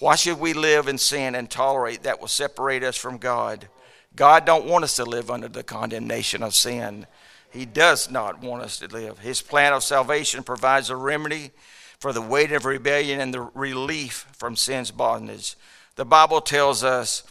Why 0.01 0.15
should 0.15 0.39
we 0.39 0.53
live 0.53 0.89
in 0.89 0.99
sin 0.99 1.35
and 1.35 1.51
tolerate 1.51 2.05
that 2.05 2.21
will 2.21 2.29
separate 2.29 2.85
us 2.85 2.97
from 2.97 3.19
God? 3.19 3.69
God 4.15 4.45
don't 4.45 4.67
want 4.67 4.85
us 4.85 4.97
to 4.97 5.05
live 5.05 5.31
under 5.31 5.49
the 5.49 5.63
condemnation 5.63 6.43
of 6.43 6.55
sin. 6.55 7.07
He 7.51 7.65
does 7.65 8.11
not 8.11 8.41
want 8.41 8.63
us 8.63 8.79
to 8.79 8.89
live. 8.89 9.19
His 9.19 9.43
plan 9.43 9.73
of 9.73 9.83
salvation 9.83 10.43
provides 10.43 10.91
a 10.91 10.97
remedy 10.97 11.51
for 11.99 12.13
the 12.13 12.23
weight 12.23 12.53
of 12.53 12.65
rebellion 12.65 13.21
and 13.21 13.35
the 13.35 13.41
relief 13.41 14.27
from 14.37 14.57
sin's 14.57 14.91
bondage. 14.91 15.57
The 15.97 16.05
Bible 16.05 16.41
tells 16.41 16.85
us 16.85 17.25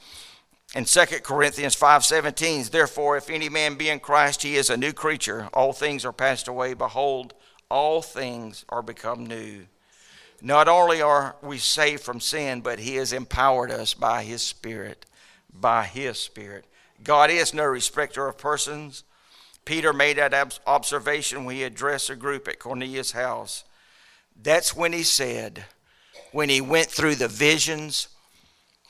in 0.75 0.85
2 0.85 1.23
Corinthians 1.23 1.75
5:17, 1.75 2.69
therefore 2.69 3.15
if 3.15 3.29
any 3.29 3.47
man 3.47 3.75
be 3.75 3.89
in 3.89 3.99
Christ, 3.99 4.43
he 4.43 4.57
is 4.57 4.69
a 4.69 4.75
new 4.75 4.91
creature. 4.91 5.49
All 5.53 5.71
things 5.71 6.03
are 6.03 6.11
passed 6.11 6.47
away; 6.47 6.73
behold, 6.73 7.33
all 7.69 8.01
things 8.01 8.65
are 8.69 8.81
become 8.81 9.25
new. 9.25 9.65
Not 10.41 10.67
only 10.67 11.01
are 11.01 11.35
we 11.41 11.57
saved 11.57 12.03
from 12.03 12.19
sin, 12.19 12.61
but 12.61 12.79
He 12.79 12.95
has 12.95 13.13
empowered 13.13 13.71
us 13.71 13.93
by 13.93 14.23
His 14.23 14.41
Spirit. 14.41 15.05
By 15.51 15.83
His 15.83 16.19
Spirit. 16.19 16.65
God 17.03 17.29
is 17.29 17.53
no 17.53 17.65
respecter 17.65 18.27
of 18.27 18.37
persons. 18.37 19.03
Peter 19.65 19.91
made 19.91 20.17
that 20.17 20.59
observation 20.65 21.43
when 21.43 21.55
he 21.55 21.63
addressed 21.63 22.09
a 22.09 22.15
group 22.15 22.47
at 22.47 22.57
Cornelius' 22.59 23.11
house. 23.11 23.65
That's 24.41 24.75
when 24.75 24.93
he 24.93 25.03
said, 25.03 25.65
when 26.31 26.49
he 26.49 26.61
went 26.61 26.87
through 26.87 27.15
the 27.15 27.27
visions, 27.27 28.07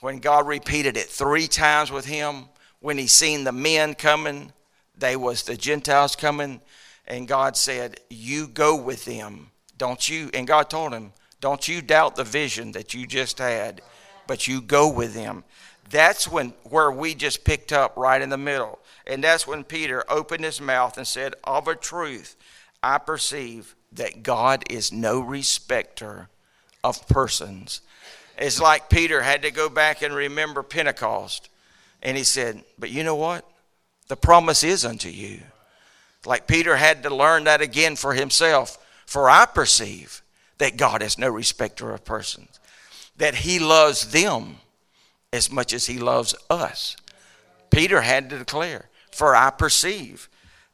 when 0.02 0.20
God 0.20 0.46
repeated 0.46 0.96
it 0.96 1.08
three 1.08 1.48
times 1.48 1.92
with 1.92 2.06
him, 2.06 2.46
when 2.80 2.98
he 2.98 3.08
seen 3.08 3.44
the 3.44 3.52
men 3.52 3.96
coming, 3.96 4.54
they 4.96 5.16
was 5.16 5.44
the 5.44 5.58
Gentiles 5.58 6.16
coming, 6.16 6.62
and 7.08 7.28
God 7.28 7.58
said, 7.58 8.00
"You 8.10 8.48
go 8.48 8.76
with 8.76 9.06
them, 9.06 9.52
don't 9.78 10.08
you?" 10.08 10.30
And 10.34 10.48
God 10.48 10.70
told 10.70 10.94
him, 10.94 11.14
"Don't 11.40 11.68
you 11.68 11.82
doubt 11.82 12.16
the 12.16 12.24
vision 12.24 12.72
that 12.74 12.94
you 12.94 13.08
just 13.08 13.40
had, 13.40 13.82
but 14.28 14.48
you 14.48 14.62
go 14.62 14.88
with 14.88 15.14
them." 15.14 15.44
That's 15.90 16.28
when 16.28 16.50
where 16.64 16.92
we 16.92 17.16
just 17.16 17.44
picked 17.44 17.72
up 17.72 17.94
right 17.96 18.22
in 18.22 18.30
the 18.30 18.38
middle, 18.38 18.80
and 19.06 19.24
that's 19.24 19.48
when 19.48 19.64
Peter 19.64 20.04
opened 20.10 20.44
his 20.44 20.60
mouth 20.60 20.98
and 20.98 21.08
said, 21.08 21.34
"Of 21.44 21.68
a 21.68 21.76
truth, 21.76 22.36
I 22.84 22.98
perceive 22.98 23.76
that 23.92 24.24
God 24.24 24.64
is 24.70 24.92
no 24.92 25.20
respecter 25.20 26.30
of 26.84 27.08
persons." 27.08 27.82
It's 28.38 28.62
like 28.62 28.90
Peter 28.90 29.24
had 29.24 29.42
to 29.42 29.52
go 29.52 29.68
back 29.68 30.02
and 30.02 30.14
remember 30.14 30.62
Pentecost. 30.62 31.50
And 32.02 32.18
he 32.18 32.24
said, 32.24 32.64
But 32.78 32.92
you 32.92 33.04
know 33.04 33.16
what? 33.16 33.46
The 34.08 34.16
promise 34.16 34.64
is 34.64 34.86
unto 34.86 35.10
you. 35.10 35.42
Like 36.28 36.46
Peter 36.46 36.76
had 36.76 37.04
to 37.04 37.16
learn 37.16 37.46
that 37.46 37.62
again 37.62 37.96
for 37.96 38.14
himself. 38.14 38.78
For 39.06 39.30
I 39.30 39.46
perceive 39.46 40.22
that 40.58 40.76
God 40.76 41.02
is 41.02 41.18
no 41.18 41.30
respecter 41.30 41.94
of 41.94 42.04
persons, 42.04 42.60
that 43.16 43.36
he 43.36 43.60
loves 43.60 44.12
them 44.12 44.58
as 45.32 45.50
much 45.50 45.72
as 45.72 45.86
he 45.86 45.98
loves 45.98 46.36
us. 46.50 46.98
Peter 47.70 48.02
had 48.02 48.30
to 48.30 48.40
declare, 48.40 48.90
For 49.10 49.38
I 49.38 49.52
perceive 49.52 50.28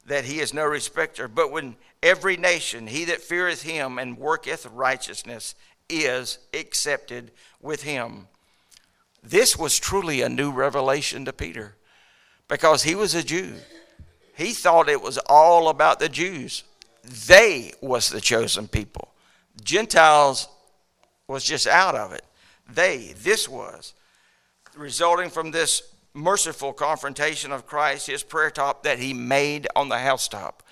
that 0.07 0.25
he 0.25 0.39
is 0.39 0.55
no 0.55 0.65
respecter. 0.65 1.27
But 1.27 1.51
when 1.51 1.75
every 2.01 2.35
nation, 2.35 2.87
he 2.87 3.05
that 3.05 3.21
feareth 3.21 3.61
him 3.61 3.99
and 3.99 4.17
worketh 4.17 4.65
righteousness, 4.65 5.53
is 5.87 6.39
accepted 6.51 7.29
with 7.61 7.83
him. 7.83 8.27
This 9.21 9.55
was 9.55 9.77
truly 9.77 10.21
a 10.21 10.29
new 10.29 10.51
revelation 10.51 11.25
to 11.25 11.33
Peter 11.33 11.75
because 12.47 12.81
he 12.83 12.95
was 12.95 13.13
a 13.13 13.23
Jew. 13.23 13.53
He 14.35 14.53
thought 14.53 14.89
it 14.89 15.01
was 15.01 15.17
all 15.29 15.69
about 15.69 15.99
the 15.99 16.09
Jews. 16.09 16.63
They 17.03 17.73
was 17.81 18.09
the 18.09 18.21
chosen 18.21 18.67
people. 18.67 19.09
Gentiles 19.63 20.47
was 21.27 21.43
just 21.43 21.67
out 21.67 21.95
of 21.95 22.13
it. 22.13 22.23
They, 22.67 23.13
this 23.21 23.47
was 23.47 23.93
resulting 24.75 25.29
from 25.29 25.51
this 25.51 25.83
merciful 26.13 26.73
confrontation 26.73 27.51
of 27.51 27.65
Christ, 27.65 28.07
his 28.07 28.23
prayer 28.23 28.51
top 28.51 28.83
that 28.83 28.99
he 28.99 29.13
made 29.13 29.67
on 29.75 29.89
the 29.89 29.99
housetop. 29.99 30.63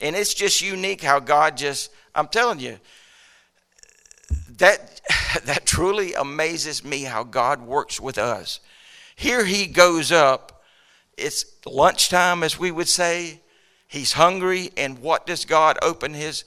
And 0.00 0.16
it's 0.16 0.34
just 0.34 0.62
unique 0.62 1.02
how 1.02 1.20
God 1.20 1.56
just, 1.56 1.90
I'm 2.14 2.28
telling 2.28 2.60
you, 2.60 2.78
that, 4.58 5.00
that 5.44 5.66
truly 5.66 6.14
amazes 6.14 6.84
me 6.84 7.02
how 7.02 7.24
God 7.24 7.62
works 7.62 8.00
with 8.00 8.18
us. 8.18 8.60
Here 9.16 9.44
he 9.44 9.66
goes 9.66 10.10
up. 10.10 10.59
It's 11.20 11.44
lunchtime, 11.66 12.42
as 12.42 12.58
we 12.58 12.70
would 12.70 12.88
say. 12.88 13.40
He's 13.86 14.12
hungry, 14.12 14.70
and 14.76 15.00
what 15.00 15.26
does 15.26 15.44
God 15.44 15.78
open 15.82 16.14
his 16.14 16.44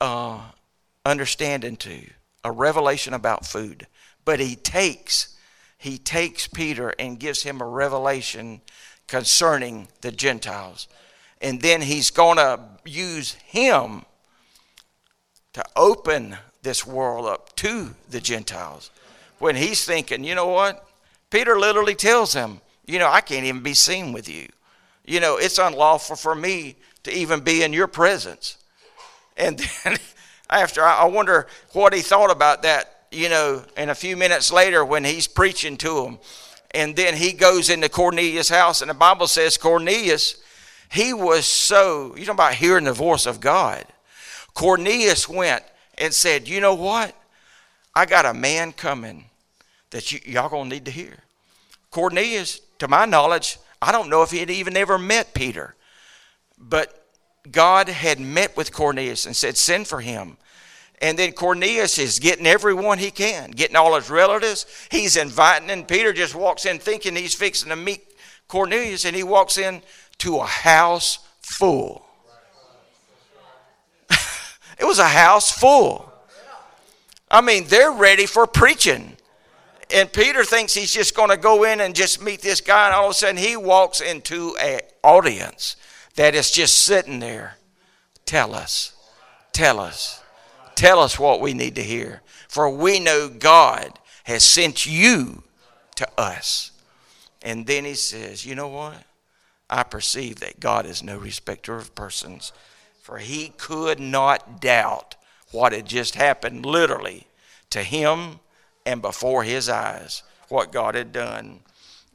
uh, 0.00 0.40
understanding 1.06 1.76
to? 1.76 2.10
A 2.44 2.50
revelation 2.50 3.14
about 3.14 3.46
food. 3.46 3.86
But 4.24 4.40
he 4.40 4.56
takes, 4.56 5.36
he 5.78 5.98
takes 5.98 6.46
Peter 6.48 6.92
and 6.98 7.18
gives 7.18 7.42
him 7.42 7.60
a 7.60 7.66
revelation 7.66 8.60
concerning 9.06 9.88
the 10.00 10.12
Gentiles. 10.12 10.88
And 11.40 11.60
then 11.60 11.82
he's 11.82 12.10
going 12.10 12.38
to 12.38 12.60
use 12.84 13.34
him 13.34 14.04
to 15.52 15.64
open 15.76 16.36
this 16.62 16.86
world 16.86 17.26
up 17.26 17.54
to 17.56 17.94
the 18.08 18.20
Gentiles. 18.20 18.90
When 19.38 19.56
he's 19.56 19.84
thinking, 19.84 20.24
you 20.24 20.34
know 20.34 20.48
what? 20.48 20.86
Peter 21.30 21.58
literally 21.58 21.94
tells 21.94 22.32
him, 22.32 22.60
you 22.86 22.98
know, 22.98 23.08
I 23.08 23.20
can't 23.20 23.44
even 23.44 23.62
be 23.62 23.74
seen 23.74 24.12
with 24.12 24.28
you. 24.28 24.48
You 25.04 25.20
know, 25.20 25.36
it's 25.36 25.58
unlawful 25.58 26.16
for 26.16 26.34
me 26.34 26.76
to 27.04 27.16
even 27.16 27.40
be 27.40 27.62
in 27.62 27.72
your 27.72 27.88
presence. 27.88 28.56
And 29.36 29.58
then 29.84 29.98
after, 30.50 30.84
I 30.84 31.04
wonder 31.04 31.46
what 31.72 31.94
he 31.94 32.00
thought 32.00 32.30
about 32.30 32.62
that, 32.62 33.06
you 33.10 33.28
know, 33.28 33.62
and 33.76 33.90
a 33.90 33.94
few 33.94 34.16
minutes 34.16 34.52
later 34.52 34.84
when 34.84 35.04
he's 35.04 35.28
preaching 35.28 35.76
to 35.78 36.04
him. 36.04 36.18
And 36.74 36.96
then 36.96 37.14
he 37.14 37.32
goes 37.32 37.68
into 37.68 37.88
Cornelius' 37.90 38.48
house, 38.48 38.80
and 38.80 38.88
the 38.88 38.94
Bible 38.94 39.26
says 39.26 39.58
Cornelius, 39.58 40.42
he 40.90 41.12
was 41.12 41.44
so, 41.44 42.16
you 42.16 42.24
know 42.24 42.32
about 42.32 42.54
hearing 42.54 42.84
the 42.84 42.92
voice 42.92 43.26
of 43.26 43.40
God. 43.40 43.84
Cornelius 44.54 45.28
went 45.28 45.64
and 45.98 46.12
said, 46.14 46.48
You 46.48 46.60
know 46.60 46.74
what? 46.74 47.14
I 47.94 48.06
got 48.06 48.26
a 48.26 48.34
man 48.34 48.72
coming 48.72 49.26
that 49.90 50.12
you, 50.12 50.20
y'all 50.24 50.48
gonna 50.48 50.68
need 50.68 50.86
to 50.86 50.90
hear. 50.90 51.18
Cornelius, 51.90 52.60
to 52.78 52.88
my 52.88 53.04
knowledge, 53.04 53.58
I 53.80 53.92
don't 53.92 54.10
know 54.10 54.22
if 54.22 54.30
he 54.30 54.38
had 54.38 54.50
even 54.50 54.76
ever 54.76 54.98
met 54.98 55.34
Peter, 55.34 55.74
but 56.58 57.06
God 57.50 57.88
had 57.88 58.20
met 58.20 58.56
with 58.56 58.72
Cornelius 58.72 59.26
and 59.26 59.34
said, 59.34 59.56
Send 59.56 59.88
for 59.88 60.00
him. 60.00 60.36
And 61.00 61.18
then 61.18 61.32
Cornelius 61.32 61.98
is 61.98 62.20
getting 62.20 62.46
everyone 62.46 62.98
he 62.98 63.10
can, 63.10 63.50
getting 63.50 63.74
all 63.74 63.96
his 63.96 64.08
relatives. 64.08 64.66
He's 64.88 65.16
inviting, 65.16 65.68
and 65.70 65.88
Peter 65.88 66.12
just 66.12 66.36
walks 66.36 66.64
in 66.64 66.78
thinking 66.78 67.16
he's 67.16 67.34
fixing 67.34 67.70
to 67.70 67.76
meet 67.76 68.04
Cornelius, 68.46 69.04
and 69.04 69.16
he 69.16 69.24
walks 69.24 69.58
in 69.58 69.82
to 70.18 70.38
a 70.38 70.46
house 70.46 71.18
full. 71.40 72.06
It 74.78 74.84
was 74.84 74.98
a 74.98 75.08
house 75.08 75.50
full. 75.50 76.12
I 77.30 77.40
mean, 77.40 77.64
they're 77.68 77.92
ready 77.92 78.26
for 78.26 78.48
preaching. 78.48 79.16
And 79.92 80.12
Peter 80.12 80.44
thinks 80.44 80.74
he's 80.74 80.92
just 80.92 81.14
going 81.14 81.30
to 81.30 81.36
go 81.36 81.64
in 81.64 81.80
and 81.80 81.94
just 81.94 82.22
meet 82.22 82.40
this 82.40 82.60
guy, 82.60 82.86
and 82.86 82.94
all 82.94 83.06
of 83.06 83.10
a 83.10 83.14
sudden 83.14 83.36
he 83.36 83.56
walks 83.56 84.00
into 84.00 84.56
an 84.56 84.80
audience 85.02 85.76
that 86.16 86.34
is 86.34 86.50
just 86.50 86.78
sitting 86.78 87.20
there. 87.20 87.56
Tell 88.24 88.54
us, 88.54 88.94
tell 89.52 89.78
us, 89.78 90.22
tell 90.74 91.00
us 91.00 91.18
what 91.18 91.40
we 91.40 91.52
need 91.52 91.74
to 91.76 91.82
hear. 91.82 92.22
For 92.48 92.70
we 92.70 93.00
know 93.00 93.28
God 93.28 93.98
has 94.24 94.44
sent 94.44 94.86
you 94.86 95.42
to 95.96 96.08
us. 96.16 96.70
And 97.42 97.66
then 97.66 97.84
he 97.84 97.94
says, 97.94 98.46
You 98.46 98.54
know 98.54 98.68
what? 98.68 99.02
I 99.68 99.82
perceive 99.82 100.40
that 100.40 100.60
God 100.60 100.86
is 100.86 101.02
no 101.02 101.18
respecter 101.18 101.76
of 101.76 101.94
persons 101.94 102.52
for 103.02 103.18
he 103.18 103.52
could 103.58 103.98
not 103.98 104.60
doubt 104.60 105.16
what 105.50 105.72
had 105.72 105.86
just 105.86 106.14
happened 106.14 106.64
literally 106.64 107.26
to 107.68 107.82
him 107.82 108.38
and 108.86 109.02
before 109.02 109.44
his 109.44 109.68
eyes, 109.68 110.22
what 110.48 110.72
God 110.72 110.94
had 110.94 111.12
done. 111.12 111.60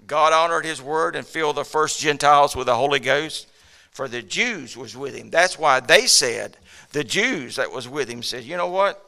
God 0.06 0.34
honored 0.34 0.66
his 0.66 0.82
word 0.82 1.16
and 1.16 1.26
filled 1.26 1.58
the 1.58 1.66
first 1.66 2.00
Gentiles 2.00 2.56
with 2.56 2.68
the 2.68 2.76
Holy 2.76 3.00
Ghost, 3.00 3.48
for 3.92 4.08
the 4.08 4.22
Jews 4.22 4.78
was 4.78 4.96
with 4.96 5.16
him. 5.16 5.30
That's 5.30 5.60
why 5.60 5.80
they 5.80 6.08
said, 6.08 6.58
the 6.92 7.04
Jews 7.04 7.58
that 7.58 7.72
was 7.72 7.88
with 7.90 8.08
him 8.08 8.24
said, 8.24 8.44
you 8.44 8.56
know 8.56 8.70
what? 8.70 9.04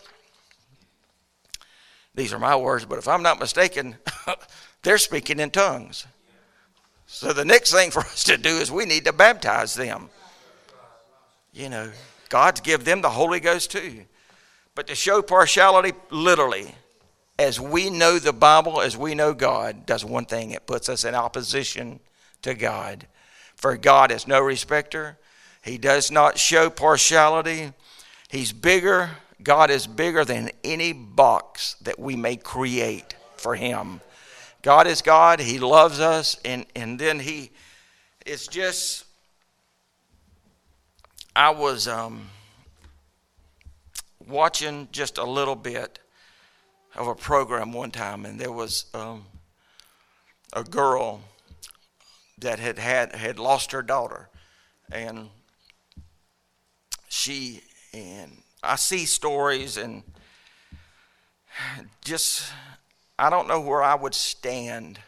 These 2.16 2.34
are 2.34 2.40
my 2.40 2.56
words, 2.56 2.86
but 2.86 2.98
if 2.98 3.08
I'm 3.08 3.24
not 3.24 3.40
mistaken, 3.40 3.96
they're 4.84 4.98
speaking 4.98 5.40
in 5.40 5.52
tongues. 5.52 6.06
So 7.06 7.34
the 7.34 7.46
next 7.46 7.72
thing 7.72 7.92
for 7.92 8.00
us 8.00 8.24
to 8.26 8.38
do 8.38 8.50
is 8.50 8.72
we 8.72 8.86
need 8.86 9.06
to 9.06 9.14
baptize 9.14 9.76
them 9.76 10.10
you 11.54 11.70
know, 11.70 11.92
God's 12.30 12.62
give 12.62 12.86
them 12.86 13.02
the 13.02 13.10
Holy 13.10 13.40
Ghost 13.40 13.72
too. 13.72 14.06
But 14.76 14.88
to 14.88 14.96
show 14.96 15.22
partiality, 15.22 15.94
literally, 16.10 16.74
as 17.40 17.58
we 17.58 17.90
know 17.90 18.20
the 18.20 18.34
Bible, 18.34 18.82
as 18.82 18.98
we 18.98 19.16
know 19.16 19.34
God, 19.34 19.86
does 19.86 20.04
one 20.04 20.26
thing 20.26 20.52
it 20.52 20.68
puts 20.68 20.90
us 20.90 21.06
in 21.06 21.16
opposition 21.16 22.02
to 22.42 22.54
God. 22.54 23.08
For 23.56 23.78
God 23.78 24.12
is 24.12 24.28
no 24.28 24.42
respecter, 24.42 25.18
He 25.64 25.78
does 25.78 26.12
not 26.12 26.38
show 26.38 26.70
partiality. 26.70 27.72
He's 28.28 28.52
bigger, 28.52 29.12
God 29.42 29.72
is 29.72 29.88
bigger 29.88 30.26
than 30.26 30.52
any 30.66 30.92
box 30.92 31.76
that 31.82 31.98
we 31.98 32.18
may 32.18 32.36
create 32.36 33.16
for 33.38 33.56
Him. 33.56 34.02
God 34.62 34.86
is 34.86 35.02
God, 35.02 35.40
He 35.40 35.60
loves 35.60 36.02
us, 36.02 36.38
and, 36.44 36.66
and 36.76 37.00
then 37.00 37.22
He, 37.22 37.52
it's 38.26 38.48
just 38.48 39.06
I 41.34 41.52
was 41.52 41.88
um, 41.88 42.30
watching 44.28 44.90
just 44.92 45.18
a 45.18 45.24
little 45.24 45.56
bit 45.56 46.00
of 46.96 47.08
a 47.08 47.16
program 47.16 47.72
one 47.72 47.92
time, 47.92 48.26
and 48.26 48.40
there 48.40 48.52
was 48.52 48.86
um, 48.94 49.26
a 50.54 50.64
girl 50.64 51.22
that 52.40 52.60
had, 52.60 52.80
had 52.80 53.16
had 53.16 53.40
lost 53.40 53.72
her 53.72 53.82
daughter, 53.82 54.30
and 54.92 55.30
she 57.10 57.62
and 57.94 58.42
I 58.64 58.76
see 58.76 59.06
stories 59.06 59.78
and 59.78 60.04
just 62.04 62.52
I 63.18 63.30
don't 63.30 63.48
know 63.48 63.60
where 63.60 63.84
I 63.84 63.96
would 63.96 64.16
stand 64.16 65.00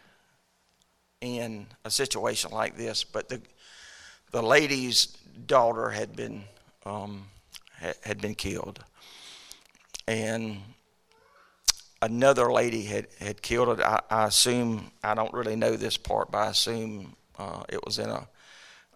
in 1.22 1.68
a 1.86 1.92
situation 1.92 2.52
like 2.52 2.76
this, 2.76 3.04
but 3.04 3.30
the 3.30 3.42
the 4.32 4.42
lady's 4.42 5.06
daughter 5.46 5.90
had 5.90 6.16
been 6.16 6.44
um, 6.86 7.28
had 8.02 8.22
been 8.22 8.36
killed, 8.36 8.84
and 10.08 10.62
another 12.02 12.52
lady 12.52 12.84
had, 12.84 13.08
had 13.20 13.42
killed 13.42 13.80
it. 13.80 13.84
I, 13.84 14.02
I 14.10 14.26
assume, 14.26 14.92
I 15.04 15.14
don't 15.14 15.34
really 15.34 15.56
know 15.56 15.76
this 15.76 15.98
part, 15.98 16.32
but 16.32 16.38
I 16.40 16.50
assume 16.50 17.16
uh, 17.38 17.64
it 17.70 17.86
was 17.86 18.00
in 18.00 18.10
a, 18.10 18.28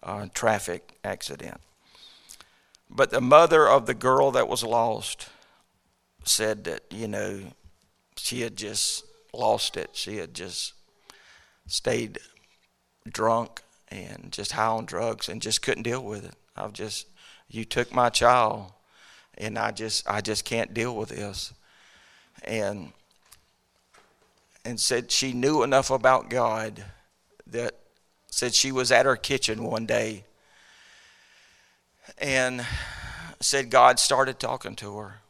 a 0.02 0.30
traffic 0.34 0.98
accident. 1.04 1.60
But 2.88 3.10
the 3.10 3.20
mother 3.20 3.68
of 3.68 3.86
the 3.86 3.94
girl 3.94 4.30
that 4.32 4.48
was 4.48 4.62
lost 4.62 5.28
said 6.24 6.64
that, 6.64 6.82
you 6.90 7.08
know, 7.08 7.40
she 8.16 8.40
had 8.40 8.56
just 8.56 9.04
lost 9.32 9.76
it. 9.76 9.90
She 9.92 10.16
had 10.16 10.34
just 10.34 10.74
stayed 11.66 12.18
drunk 13.06 13.62
and 13.88 14.32
just 14.32 14.52
high 14.52 14.66
on 14.66 14.84
drugs 14.86 15.28
and 15.28 15.42
just 15.42 15.62
couldn't 15.62 15.82
deal 15.82 16.02
with 16.02 16.24
it. 16.24 16.34
I've 16.56 16.72
just 16.72 17.06
you 17.48 17.64
took 17.64 17.94
my 17.94 18.08
child 18.08 18.72
and 19.36 19.58
I 19.58 19.70
just 19.70 20.08
I 20.08 20.20
just 20.20 20.44
can't 20.44 20.74
deal 20.74 20.96
with 20.96 21.10
this. 21.10 21.52
And 22.46 22.92
and 24.64 24.80
said 24.80 25.10
she 25.10 25.32
knew 25.32 25.62
enough 25.62 25.90
about 25.90 26.28
God 26.28 26.84
that 27.46 27.74
said 28.28 28.54
she 28.54 28.72
was 28.72 28.90
at 28.90 29.06
her 29.06 29.16
kitchen 29.16 29.62
one 29.62 29.86
day 29.86 30.24
and 32.18 32.66
said 33.40 33.70
God 33.70 33.98
started 33.98 34.38
talking 34.38 34.76
to 34.76 34.96
her 34.98 35.20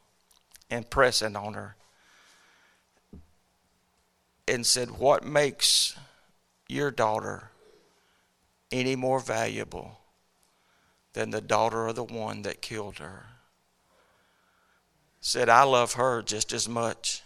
and 0.71 0.89
pressing 0.89 1.37
on 1.37 1.55
her 1.55 1.77
and 4.49 4.65
said, 4.65 4.93
What 4.93 5.25
makes 5.25 5.97
your 6.69 6.91
daughter 6.91 7.51
any 8.73 8.97
more 8.97 9.21
valuable 9.21 9.99
than 11.13 11.31
the 11.31 11.41
daughter 11.41 11.87
of 11.87 11.97
the 11.97 12.05
one 12.05 12.43
that 12.43 12.63
killed 12.63 12.99
her? 12.99 13.27
Said, 15.27 15.49
I 15.49 15.65
love 15.65 15.95
her 15.95 16.23
just 16.23 16.53
as 16.53 16.69
much 16.69 17.21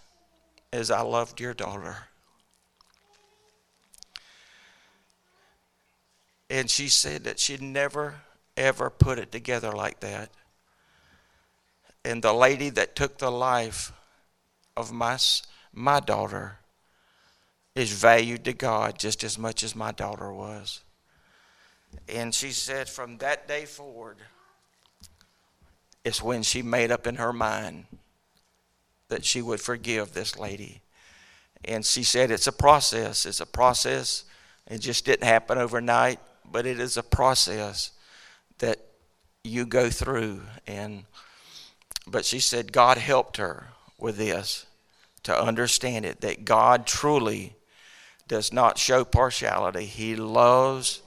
as 0.73 0.91
I 0.91 1.03
loved 1.03 1.39
your 1.39 1.53
daughter. 1.53 1.99
And 6.49 6.71
she 6.71 6.89
said 6.89 7.25
that 7.25 7.39
she'd 7.39 7.61
never, 7.61 8.23
ever 8.57 8.89
put 8.89 9.19
it 9.19 9.31
together 9.31 9.73
like 9.73 10.01
that. 10.01 10.31
And 12.03 12.23
the 12.23 12.33
lady 12.33 12.71
that 12.71 12.97
took 12.97 13.19
the 13.19 13.31
life 13.31 13.93
of 14.79 14.91
my, 14.91 15.19
my 15.75 16.01
daughter 16.01 16.57
is 17.75 17.93
valued 17.93 18.47
to 18.47 18.55
God 18.55 18.99
just 18.99 19.23
as 19.23 19.37
much 19.37 19.63
as 19.63 19.77
my 19.77 19.93
daughter 19.93 20.33
was. 20.33 20.81
And 22.09 22.35
she 22.35 22.53
said, 22.53 22.89
from 22.89 23.19
that 23.19 23.47
day 23.47 23.67
forward, 23.67 24.17
it's 26.05 26.23
when 26.23 26.43
she 26.43 26.63
made 26.63 26.91
up 26.91 27.07
in 27.07 27.17
her 27.17 27.33
mind 27.33 27.87
that 29.09 29.25
she 29.25 29.43
would 29.43 29.61
forgive 29.61 30.13
this 30.13 30.39
lady. 30.39 30.81
And 31.65 31.85
she 31.85 32.03
said, 32.03 32.31
it's 32.31 32.47
a 32.47 32.53
process. 32.53 33.27
It's 33.27 33.41
a 33.41 33.47
process. 33.47 34.25
It 34.67 34.79
just 34.79 35.05
didn't 35.05 35.27
happen 35.27 35.59
overnight, 35.59 36.21
but 36.51 36.67
it 36.67 36.81
is 36.81 36.97
a 36.97 37.03
process 37.03 37.91
that 38.59 38.79
you 39.45 39.67
go 39.67 39.91
through. 39.91 40.43
And 40.67 41.05
but 42.07 42.25
she 42.25 42.41
said 42.41 42.73
God 42.73 42.99
helped 42.99 43.37
her 43.37 43.69
with 43.99 44.17
this 44.17 44.67
to 45.23 45.39
understand 45.39 46.05
it 46.05 46.21
that 46.23 46.45
God 46.45 46.87
truly 46.87 47.55
does 48.27 48.53
not 48.53 48.79
show 48.79 49.05
partiality. 49.05 49.85
He 49.85 50.17
loves 50.17 51.03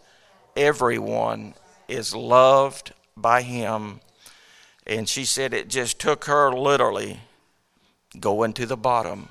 everyone, 0.56 1.56
is 1.88 2.14
loved 2.14 2.94
by 3.18 3.41
Him. 3.41 4.02
And 4.86 5.07
she 5.07 5.25
said 5.25 5.53
it 5.53 5.69
just 5.69 5.99
took 5.99 6.25
her 6.25 6.51
literally 6.51 7.21
going 8.19 8.53
to 8.53 8.65
the 8.65 8.77
bottom 8.77 9.29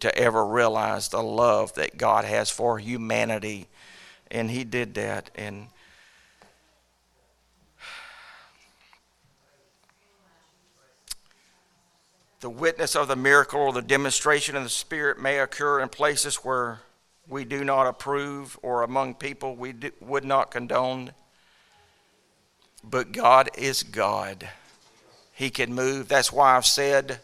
to 0.00 0.16
ever 0.18 0.44
realize 0.44 1.08
the 1.08 1.22
love 1.22 1.74
that 1.74 1.96
God 1.96 2.24
has 2.24 2.50
for 2.50 2.78
humanity. 2.78 3.68
And 4.30 4.50
He 4.50 4.64
did 4.64 4.94
that. 4.94 5.30
And 5.34 5.68
the 12.40 12.50
witness 12.50 12.96
of 12.96 13.06
the 13.06 13.14
miracle 13.14 13.60
or 13.60 13.72
the 13.72 13.82
demonstration 13.82 14.56
of 14.56 14.64
the 14.64 14.68
Spirit 14.68 15.20
may 15.20 15.38
occur 15.38 15.80
in 15.80 15.88
places 15.88 16.36
where 16.36 16.80
we 17.28 17.44
do 17.44 17.62
not 17.62 17.86
approve 17.86 18.58
or 18.62 18.82
among 18.82 19.14
people 19.14 19.54
we 19.54 19.72
do, 19.72 19.92
would 20.00 20.24
not 20.24 20.50
condone. 20.50 21.12
But 22.82 23.12
God 23.12 23.50
is 23.56 23.84
God. 23.84 24.48
He 25.32 25.50
can 25.50 25.74
move. 25.74 26.08
That's 26.08 26.32
why 26.32 26.56
I've 26.56 26.66
said 26.66 27.20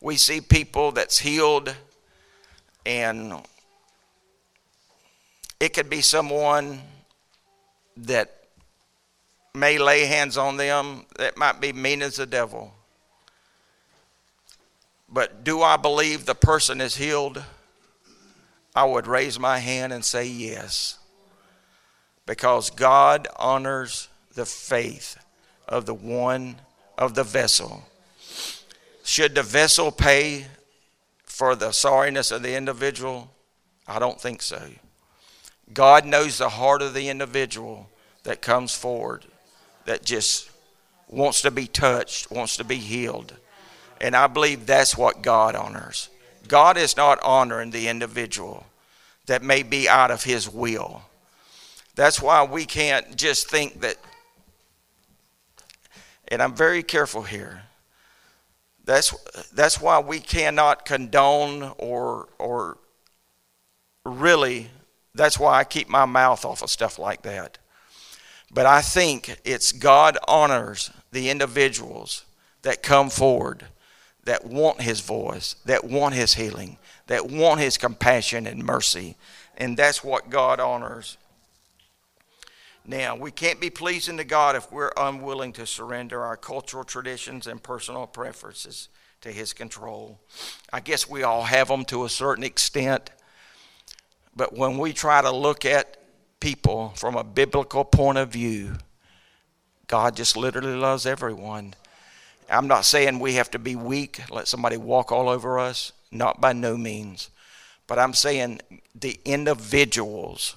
we 0.00 0.16
see 0.16 0.40
people 0.40 0.92
that's 0.92 1.18
healed 1.18 1.74
and 2.86 3.42
it 5.60 5.74
could 5.74 5.90
be 5.90 6.00
someone 6.00 6.80
that 7.96 8.44
may 9.54 9.78
lay 9.78 10.04
hands 10.06 10.38
on 10.38 10.56
them 10.56 11.04
that 11.18 11.36
might 11.36 11.60
be 11.60 11.72
mean 11.72 12.00
as 12.00 12.16
the 12.16 12.26
devil. 12.26 12.72
But 15.08 15.42
do 15.42 15.62
I 15.62 15.76
believe 15.76 16.26
the 16.26 16.34
person 16.34 16.80
is 16.80 16.96
healed? 16.96 17.42
I 18.74 18.84
would 18.84 19.06
raise 19.06 19.38
my 19.38 19.58
hand 19.58 19.92
and 19.92 20.04
say 20.04 20.26
yes. 20.26 20.98
Because 22.26 22.70
God 22.70 23.26
honors 23.36 24.08
the 24.34 24.46
faith 24.46 25.16
of 25.66 25.86
the 25.86 25.94
one 25.94 26.56
of 26.98 27.14
the 27.14 27.24
vessel. 27.24 27.84
Should 29.04 29.34
the 29.34 29.42
vessel 29.42 29.90
pay 29.90 30.46
for 31.24 31.54
the 31.54 31.68
sorriness 31.68 32.30
of 32.32 32.42
the 32.42 32.54
individual? 32.54 33.30
I 33.86 33.98
don't 33.98 34.20
think 34.20 34.42
so. 34.42 34.60
God 35.72 36.04
knows 36.04 36.38
the 36.38 36.48
heart 36.50 36.82
of 36.82 36.92
the 36.92 37.08
individual 37.08 37.88
that 38.24 38.42
comes 38.42 38.74
forward, 38.74 39.24
that 39.84 40.04
just 40.04 40.50
wants 41.08 41.40
to 41.42 41.50
be 41.50 41.66
touched, 41.66 42.30
wants 42.30 42.56
to 42.56 42.64
be 42.64 42.76
healed. 42.76 43.34
And 44.00 44.14
I 44.14 44.26
believe 44.26 44.66
that's 44.66 44.96
what 44.96 45.22
God 45.22 45.54
honors. 45.54 46.10
God 46.46 46.76
is 46.76 46.96
not 46.96 47.22
honoring 47.22 47.70
the 47.70 47.88
individual 47.88 48.66
that 49.26 49.42
may 49.42 49.62
be 49.62 49.88
out 49.88 50.10
of 50.10 50.24
His 50.24 50.48
will. 50.48 51.02
That's 51.94 52.20
why 52.20 52.44
we 52.44 52.64
can't 52.64 53.16
just 53.16 53.50
think 53.50 53.80
that, 53.82 53.96
and 56.30 56.42
I'm 56.42 56.54
very 56.54 56.82
careful 56.82 57.22
here. 57.22 57.62
That's, 58.84 59.14
that's 59.52 59.80
why 59.80 59.98
we 59.98 60.18
cannot 60.18 60.84
condone 60.84 61.72
or, 61.76 62.28
or 62.38 62.78
really, 64.04 64.70
that's 65.14 65.38
why 65.38 65.58
I 65.58 65.64
keep 65.64 65.88
my 65.88 66.06
mouth 66.06 66.44
off 66.44 66.62
of 66.62 66.70
stuff 66.70 66.98
like 66.98 67.22
that. 67.22 67.58
But 68.50 68.66
I 68.66 68.80
think 68.80 69.40
it's 69.44 69.72
God 69.72 70.16
honors 70.26 70.90
the 71.12 71.28
individuals 71.28 72.24
that 72.62 72.82
come 72.82 73.10
forward 73.10 73.66
that 74.24 74.44
want 74.44 74.82
His 74.82 75.00
voice, 75.00 75.56
that 75.64 75.84
want 75.84 76.14
His 76.14 76.34
healing, 76.34 76.76
that 77.06 77.30
want 77.30 77.60
His 77.60 77.78
compassion 77.78 78.46
and 78.46 78.62
mercy. 78.62 79.16
And 79.56 79.76
that's 79.76 80.04
what 80.04 80.30
God 80.30 80.60
honors. 80.60 81.16
Now, 82.88 83.14
we 83.14 83.30
can't 83.30 83.60
be 83.60 83.68
pleasing 83.68 84.16
to 84.16 84.24
God 84.24 84.56
if 84.56 84.72
we're 84.72 84.92
unwilling 84.96 85.52
to 85.52 85.66
surrender 85.66 86.22
our 86.22 86.38
cultural 86.38 86.84
traditions 86.84 87.46
and 87.46 87.62
personal 87.62 88.06
preferences 88.06 88.88
to 89.20 89.30
His 89.30 89.52
control. 89.52 90.18
I 90.72 90.80
guess 90.80 91.06
we 91.06 91.22
all 91.22 91.42
have 91.42 91.68
them 91.68 91.84
to 91.84 92.06
a 92.06 92.08
certain 92.08 92.44
extent. 92.44 93.10
But 94.34 94.56
when 94.56 94.78
we 94.78 94.94
try 94.94 95.20
to 95.20 95.30
look 95.30 95.66
at 95.66 95.98
people 96.40 96.94
from 96.96 97.14
a 97.14 97.24
biblical 97.24 97.84
point 97.84 98.16
of 98.16 98.30
view, 98.30 98.78
God 99.86 100.16
just 100.16 100.34
literally 100.34 100.74
loves 100.74 101.04
everyone. 101.04 101.74
I'm 102.50 102.68
not 102.68 102.86
saying 102.86 103.18
we 103.18 103.34
have 103.34 103.50
to 103.50 103.58
be 103.58 103.76
weak, 103.76 104.22
let 104.30 104.48
somebody 104.48 104.78
walk 104.78 105.12
all 105.12 105.28
over 105.28 105.58
us, 105.58 105.92
not 106.10 106.40
by 106.40 106.54
no 106.54 106.78
means. 106.78 107.28
But 107.86 107.98
I'm 107.98 108.14
saying 108.14 108.62
the 108.94 109.20
individuals 109.26 110.56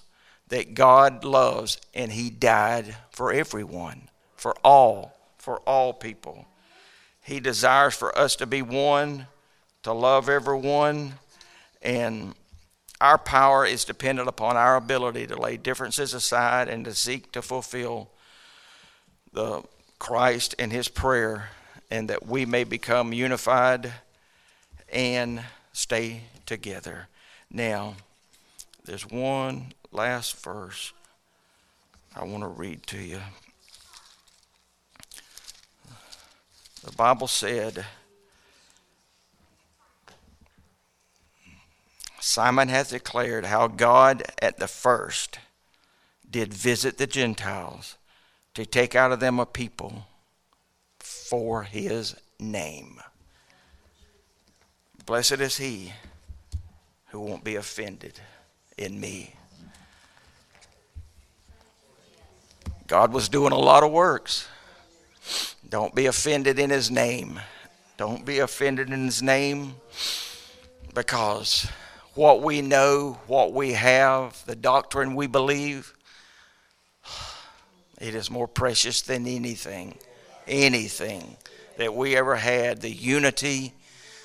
that 0.51 0.73
God 0.73 1.23
loves 1.23 1.79
and 1.93 2.11
He 2.11 2.29
died 2.29 2.97
for 3.09 3.31
everyone, 3.31 4.09
for 4.35 4.53
all, 4.65 5.17
for 5.37 5.59
all 5.59 5.93
people. 5.93 6.45
He 7.21 7.39
desires 7.39 7.95
for 7.95 8.15
us 8.17 8.35
to 8.35 8.45
be 8.45 8.61
one, 8.61 9.27
to 9.83 9.93
love 9.93 10.27
everyone, 10.27 11.13
and 11.81 12.35
our 12.99 13.17
power 13.17 13.65
is 13.65 13.85
dependent 13.85 14.27
upon 14.27 14.57
our 14.57 14.75
ability 14.75 15.25
to 15.27 15.39
lay 15.39 15.55
differences 15.55 16.13
aside 16.13 16.67
and 16.67 16.83
to 16.83 16.93
seek 16.93 17.31
to 17.31 17.41
fulfill 17.41 18.09
the 19.31 19.63
Christ 19.99 20.53
and 20.59 20.73
His 20.73 20.89
prayer 20.89 21.49
and 21.89 22.09
that 22.09 22.27
we 22.27 22.45
may 22.45 22.65
become 22.65 23.13
unified 23.13 23.93
and 24.91 25.41
stay 25.71 26.23
together. 26.45 27.07
Now, 27.49 27.95
there's 28.83 29.09
one 29.09 29.73
last 29.91 30.43
verse 30.43 30.93
I 32.15 32.25
want 32.25 32.43
to 32.43 32.47
read 32.47 32.83
to 32.87 32.97
you. 32.97 33.19
The 36.83 36.91
Bible 36.91 37.27
said, 37.27 37.85
Simon 42.19 42.69
hath 42.69 42.89
declared 42.89 43.45
how 43.45 43.67
God 43.67 44.23
at 44.41 44.57
the 44.57 44.67
first 44.67 45.39
did 46.29 46.53
visit 46.53 46.97
the 46.97 47.07
Gentiles 47.07 47.97
to 48.55 48.65
take 48.65 48.95
out 48.95 49.11
of 49.11 49.19
them 49.19 49.39
a 49.39 49.45
people 49.45 50.07
for 50.99 51.63
his 51.63 52.15
name. 52.39 52.99
Blessed 55.05 55.39
is 55.39 55.57
he 55.57 55.93
who 57.07 57.19
won't 57.19 57.43
be 57.43 57.55
offended 57.55 58.19
in 58.77 58.99
me. 58.99 59.35
God 62.91 63.13
was 63.13 63.29
doing 63.29 63.53
a 63.53 63.57
lot 63.57 63.83
of 63.83 63.91
works. 63.93 64.49
Don't 65.69 65.95
be 65.95 66.07
offended 66.07 66.59
in 66.59 66.69
his 66.69 66.91
name. 66.91 67.39
Don't 67.95 68.25
be 68.25 68.39
offended 68.39 68.89
in 68.89 69.05
his 69.05 69.23
name 69.23 69.75
because 70.93 71.71
what 72.15 72.41
we 72.41 72.61
know, 72.61 73.17
what 73.27 73.53
we 73.53 73.71
have, 73.71 74.45
the 74.45 74.57
doctrine 74.57 75.15
we 75.15 75.25
believe, 75.25 75.93
it 78.01 78.13
is 78.13 78.29
more 78.29 78.45
precious 78.45 79.01
than 79.01 79.25
anything, 79.25 79.97
anything 80.45 81.37
that 81.77 81.95
we 81.95 82.17
ever 82.17 82.35
had. 82.35 82.81
The 82.81 82.91
unity 82.91 83.71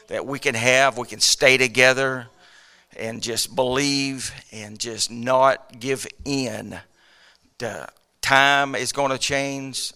that 0.08 0.26
we 0.26 0.40
can 0.40 0.56
have, 0.56 0.98
we 0.98 1.06
can 1.06 1.20
stay 1.20 1.56
together 1.56 2.26
and 2.96 3.22
just 3.22 3.54
believe 3.54 4.34
and 4.50 4.76
just 4.76 5.08
not 5.08 5.78
give 5.78 6.04
in. 6.24 6.80
The 7.58 7.88
time 8.26 8.74
is 8.74 8.90
going 8.90 9.12
to 9.12 9.18
change, 9.18 9.92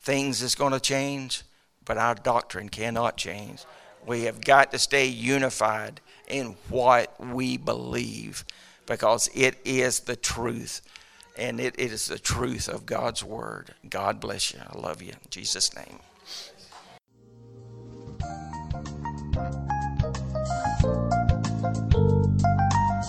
things 0.00 0.42
is 0.42 0.56
going 0.56 0.72
to 0.72 0.80
change, 0.80 1.44
but 1.84 1.96
our 1.96 2.16
doctrine 2.16 2.68
cannot 2.68 3.16
change. 3.16 3.64
We 4.04 4.24
have 4.24 4.40
got 4.40 4.72
to 4.72 4.80
stay 4.80 5.06
unified 5.06 6.00
in 6.26 6.56
what 6.70 7.14
we 7.20 7.56
believe 7.56 8.44
because 8.86 9.30
it 9.32 9.56
is 9.64 10.00
the 10.00 10.16
truth. 10.16 10.82
And 11.36 11.60
it, 11.60 11.76
it 11.78 11.92
is 11.92 12.06
the 12.06 12.18
truth 12.18 12.68
of 12.68 12.84
God's 12.84 13.22
word. 13.22 13.74
God 13.88 14.18
bless 14.18 14.52
you. 14.52 14.58
I 14.68 14.76
love 14.76 15.00
you. 15.00 15.10
In 15.10 15.30
Jesus' 15.30 15.76
name. 15.76 16.00